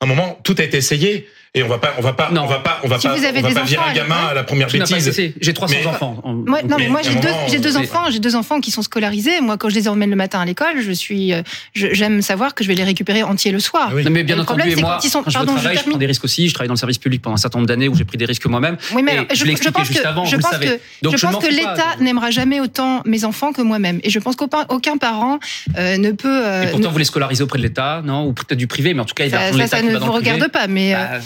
[0.00, 2.44] À un moment, tout a été essayé et on va pas, on va pas, Non.
[2.44, 3.88] on va pas, on va Si pas, vous avez on va des pas virer enfants
[3.88, 5.32] un à gamin à la première bêtise.
[5.38, 6.16] J'ai 300 Mais- enfants.
[6.24, 8.60] En- Moi, non, mais Mais moi j'ai un deux, j'ai deux enfants, j'ai deux enfants
[8.60, 9.38] qui sont scolarisés.
[9.42, 11.42] Moi, quand je les emmène le matin à l'école, je suis, euh,
[11.74, 13.88] j'aime savoir que je vais les récupérer entiers le soir.
[13.90, 14.02] Ah oui.
[14.02, 15.52] Non, mais bien Et le entendu, problème, et moi, quand ils sont- quand je pardon,
[15.52, 15.90] je travail, je, termine.
[15.92, 16.48] prends des risques aussi.
[16.48, 18.24] Je travaille dans le service public pendant un certain nombre d'années où j'ai pris des
[18.24, 18.78] risques moi-même.
[18.94, 20.66] Oui, mais alors, je je, pense juste que, avant, je pense que,
[21.02, 24.00] je pense que l'État n'aimera jamais autant mes enfants que moi-même.
[24.04, 25.38] Et je pense qu'aucun aucun parent
[25.76, 26.28] euh, ne peut.
[26.46, 29.00] euh, Et pourtant, vous les scolarisez auprès de l'État, non Ou peut-être du privé, mais
[29.00, 31.18] en tout cas, il va ça, prendre ça, ne vous regarde pas, mais, Bah,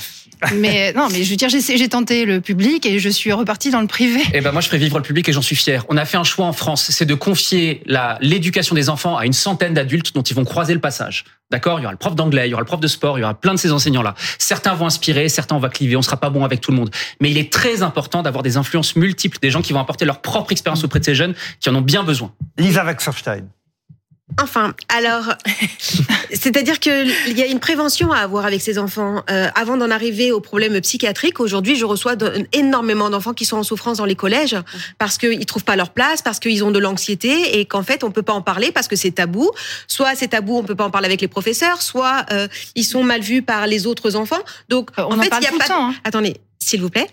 [0.55, 3.71] mais non, mais je veux dire, j'ai j'ai tenté le public et je suis repartie
[3.71, 4.21] dans le privé.
[4.35, 5.85] Eh ben moi, je ferai vivre le public et j'en suis fier.
[5.89, 9.27] On a fait un choix en France, c'est de confier la l'éducation des enfants à
[9.27, 11.25] une centaine d'adultes dont ils vont croiser le passage.
[11.51, 11.79] D'accord?
[11.79, 13.25] Il y aura le prof d'anglais, il y aura le prof de sport, il y
[13.25, 14.15] aura plein de ces enseignants-là.
[14.39, 16.91] Certains vont inspirer, certains on va cliver, on sera pas bon avec tout le monde.
[17.21, 20.21] Mais il est très important d'avoir des influences multiples, des gens qui vont apporter leur
[20.21, 22.33] propre expérience auprès de ces jeunes qui en ont bien besoin.
[22.59, 23.45] Lisa Waxerstein.
[24.43, 25.35] Enfin, alors,
[26.31, 29.23] c'est-à-dire qu'il y a une prévention à avoir avec ces enfants.
[29.31, 32.15] Euh, avant d'en arriver aux problèmes psychiatriques, aujourd'hui, je reçois
[32.53, 34.57] énormément d'enfants qui sont en souffrance dans les collèges
[34.99, 38.11] parce qu'ils trouvent pas leur place, parce qu'ils ont de l'anxiété et qu'en fait, on
[38.11, 39.51] peut pas en parler parce que c'est tabou.
[39.89, 43.03] Soit c'est tabou, on peut pas en parler avec les professeurs, soit euh, ils sont
[43.03, 44.43] mal vus par les autres enfants.
[44.69, 45.65] Donc, Euh, on en en fait, parle il a pas.
[45.67, 45.95] temps, hein.
[46.05, 46.37] Attendez.
[46.59, 47.07] S'il vous plaît,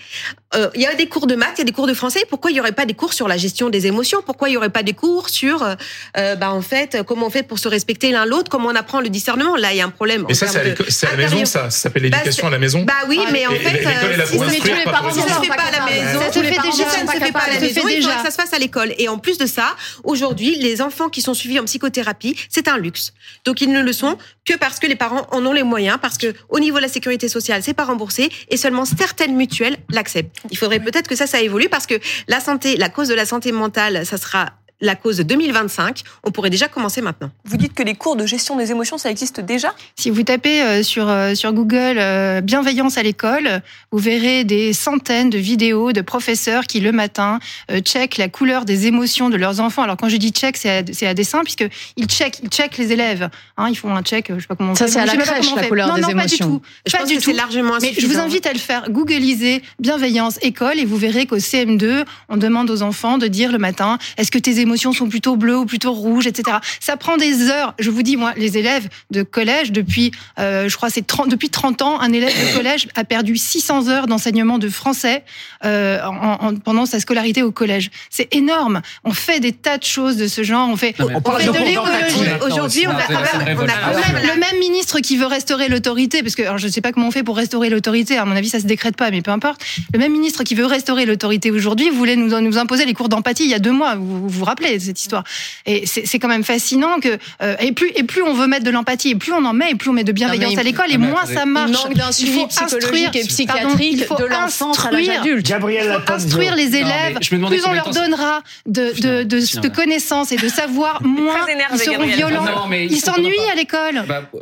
[0.56, 2.26] Euh, il y a des cours de maths, il y a des cours de français.
[2.30, 4.22] Pourquoi il y aurait pas des cours sur la gestion des émotions?
[4.24, 5.74] Pourquoi il y aurait pas des cours sur, euh,
[6.18, 9.02] euh, bah en fait, comment on fait pour se respecter l'un l'autre Comment on apprend
[9.02, 9.56] le discernement?
[9.56, 10.26] Là, il y a un problème.
[10.28, 10.60] Mais ça, c'est
[11.08, 11.72] à la maison, ça.
[11.72, 12.84] Ça s'appelle l'éducation à la maison.
[12.84, 15.86] Bah oui, mais en Et- fait, euh, si ça se fait se pas à la
[15.86, 17.54] maison, Ça se fait parents, déjà, ça ne se fait pas à la capable.
[17.54, 18.16] Ça se maison, fait il faudrait déjà.
[18.18, 18.94] que ça se fasse à l'école.
[19.00, 22.78] Et en plus de ça, aujourd'hui, les enfants qui sont suivis en psychothérapie, c'est un
[22.78, 23.14] luxe.
[23.46, 26.18] Donc ils ne le sont que parce que les parents en ont les moyens, parce
[26.20, 30.42] que au niveau de la sécurité sociale, c'est pas remboursé et seulement certaines mutuelles l'acceptent.
[30.52, 31.96] Il faudrait peut-être que ça, ça évolue parce que
[32.28, 34.54] la santé, la cause de la santé mentale, ça sera
[34.84, 36.02] la cause de 2025.
[36.24, 37.32] On pourrait déjà commencer maintenant.
[37.46, 39.74] Vous dites que les cours de gestion des émotions, ça existe déjà?
[39.96, 43.62] Si vous tapez euh, sur, euh, sur Google euh, bienveillance à l'école,
[43.92, 47.40] vous verrez des centaines de vidéos de professeurs qui le matin
[47.72, 49.84] euh, checkent la couleur des émotions de leurs enfants.
[49.84, 51.66] Alors quand je dis check, c'est à, c'est à dessein puisque
[51.96, 53.30] ils checkent, ils checkent les élèves.
[53.58, 54.74] Hein, ils font un check, je sais pas comment.
[54.74, 54.92] on Ça, fait.
[54.92, 56.46] c'est à la crèche, la couleur non, des non, émotions.
[56.46, 56.62] Pas du tout.
[56.86, 57.38] Je pas pense du que c'est tout.
[57.38, 58.90] largement Mais je vous invite à le faire.
[58.90, 63.60] Googliser bienveillance école et vous verrez qu'au CM2, on demande aux enfants de dire le
[63.60, 66.58] matin est-ce que tes émotions sont plutôt bleues ou plutôt rouges, etc.
[66.80, 67.74] Ça prend des heures.
[67.80, 71.50] Je vous dis, moi, les élèves de collège, depuis, euh, je crois, c'est 30, depuis
[71.50, 75.24] 30 ans, un élève de collège a perdu 600 heures d'enseignement de français
[75.66, 77.92] euh, en, en- pendant sa scolarité au collège.
[78.10, 78.82] C'est énorme.
[79.04, 80.68] On fait des tas de choses de ce genre.
[80.70, 82.30] On fait, Non, on fait de l'écologie.
[82.46, 83.72] Aujourd'hui, on a quand même, on a révolte.
[83.72, 86.82] quand même Le même ministre qui veut restaurer l'autorité, parce que alors je ne sais
[86.82, 88.18] pas comment on fait pour restaurer l'autorité.
[88.18, 89.62] À mon avis, ça se décrète pas, mais peu importe.
[89.94, 93.44] Le même ministre qui veut restaurer l'autorité aujourd'hui voulait nous, nous imposer les cours d'empathie
[93.46, 93.96] il y a deux mois.
[93.96, 95.24] Vous vous, vous rappelez de cette histoire
[95.66, 98.72] Et c'est quand même fascinant que euh, et plus et plus on veut mettre de
[98.72, 100.91] l'empathie, et plus on en met, et plus on met de bienveillance Non, à l'école,
[100.91, 101.72] et moins ça Il marche.
[101.72, 105.01] manque d'un suivi faut psychologique et instruire- pardon, psychiatrique il faut de l'enfance à l'âge
[105.01, 105.45] instruire- adulte.
[105.47, 107.18] Gabriel il faut instruire les élèves.
[107.22, 109.74] je me demandais plus on leur donnera de, de, de, Putain, de ouais.
[109.74, 112.18] connaissances et de savoir, moins énervé, ils seront Gabriel.
[112.18, 112.43] violents.
[112.45, 114.04] Non, mais Ils il s'ennuient à l'école.
[114.08, 114.39] Bah, euh,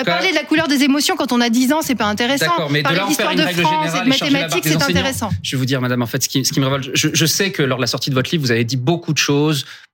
[0.00, 2.68] Euh, Parler de la couleur des émotions quand on a 10 ans, c'est pas intéressant.
[2.70, 5.30] Mais Parler d'histoire de France et de mathématiques, c'est intéressant.
[5.42, 7.26] Je vais vous dire, madame, en fait, ce qui, ce qui me révolte, je, je
[7.26, 9.30] sais que lors de la sortie de votre livre, vous avez dit beaucoup de choses,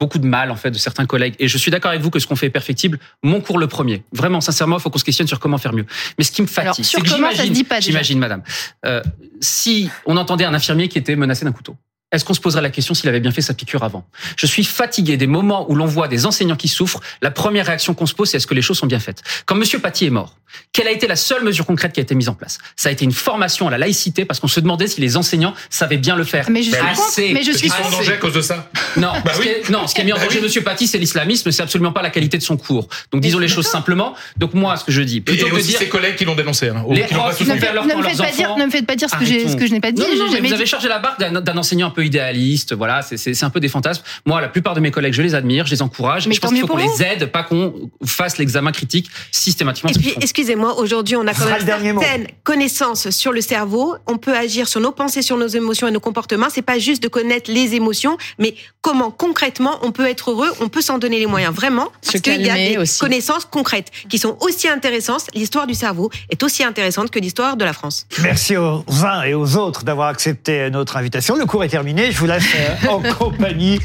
[0.01, 1.35] beaucoup de mal, en fait, de certains collègues.
[1.39, 2.99] Et je suis d'accord avec vous que ce qu'on fait est perfectible.
[3.23, 4.03] Mon cours le premier.
[4.13, 5.87] Vraiment, sincèrement, il faut qu'on se questionne sur comment faire mieux.
[6.19, 7.87] Mais ce qui me fatigue, c'est que comment, ça se j'imagine, dit pas déjà.
[7.91, 8.43] j'imagine, madame,
[8.85, 9.03] euh,
[9.41, 11.77] si on entendait un infirmier qui était menacé d'un couteau.
[12.13, 14.07] Est-ce qu'on se poserait la question s'il avait bien fait sa piqûre avant?
[14.37, 17.01] Je suis fatigué des moments où l'on voit des enseignants qui souffrent.
[17.21, 19.23] La première réaction qu'on se pose, c'est est-ce que les choses sont bien faites?
[19.45, 20.37] Quand Monsieur Paty est mort,
[20.73, 22.59] quelle a été la seule mesure concrète qui a été mise en place?
[22.77, 25.53] Ça a été une formation à la laïcité parce qu'on se demandait si les enseignants
[25.69, 26.49] savaient bien le faire.
[26.49, 27.33] Mais je suis Assez.
[27.33, 28.71] mais je suis en danger à cause de ça.
[28.97, 29.55] Non, Bah ce qui oui.
[29.65, 30.41] est, non, ce qui a mis en Bah danger.
[30.41, 32.87] Monsieur Paty, c'est l'islamisme, c'est absolument pas la qualité de son cours.
[33.11, 34.15] Donc disons les choses simplement.
[34.37, 36.15] Donc moi, ce que je dis, Et, plutôt et que de aussi dire ses collègues
[36.15, 36.69] qui l'ont dénoncé.
[36.69, 38.59] Hein, Les profs, Ne me faites pas dire, enfants.
[38.59, 40.03] ne me faites pas dire ce que j'ai, ce que je n'ai pas dit.
[40.41, 42.75] Vous avez chargé la barre d'un enseignant peu idéalistes.
[42.75, 44.03] Voilà, c'est- un peu des fantasmes.
[44.25, 46.27] Moi, la plupart de mes collègues, je les admire, je les encourage.
[46.29, 49.91] Mais je pense qu'il faut qu'on les aide, pas qu'on fasse l'examen critique systématiquement.
[49.91, 53.97] Et puis, excusez-moi, aujourd'hui, on a quand même certaines connaissances sur le cerveau.
[54.07, 56.49] On peut agir sur nos pensées, sur nos émotions et nos comportements.
[56.51, 60.69] C'est pas juste de connaître les émotions, mais comment concrètement on peut être heureux, on
[60.69, 61.89] peut s'en donner les moyens, vraiment.
[62.05, 62.99] Parce qu'il y a des aussi.
[63.01, 65.25] connaissances concrètes qui sont aussi intéressantes.
[65.35, 68.07] L'histoire du cerveau est aussi intéressante que l'histoire de la France.
[68.23, 71.37] Merci aux uns et aux autres d'avoir accepté notre invitation.
[71.37, 71.86] Le cours est terminé.
[71.89, 73.79] Je vous laisse euh, en compagnie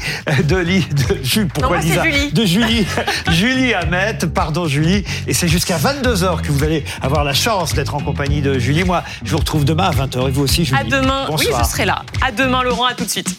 [0.44, 0.64] de,
[1.22, 2.32] Julie.
[2.32, 2.86] de Julie,
[3.30, 5.04] Julie Hamet, pardon Julie.
[5.28, 8.82] Et c'est jusqu'à 22h que vous allez avoir la chance d'être en compagnie de Julie.
[8.82, 10.80] Moi, je vous retrouve demain à 20h et vous aussi, Julie.
[10.80, 11.60] À demain, Bonsoir.
[11.60, 12.02] oui, je serai là.
[12.20, 13.36] À demain, Laurent, à tout de suite.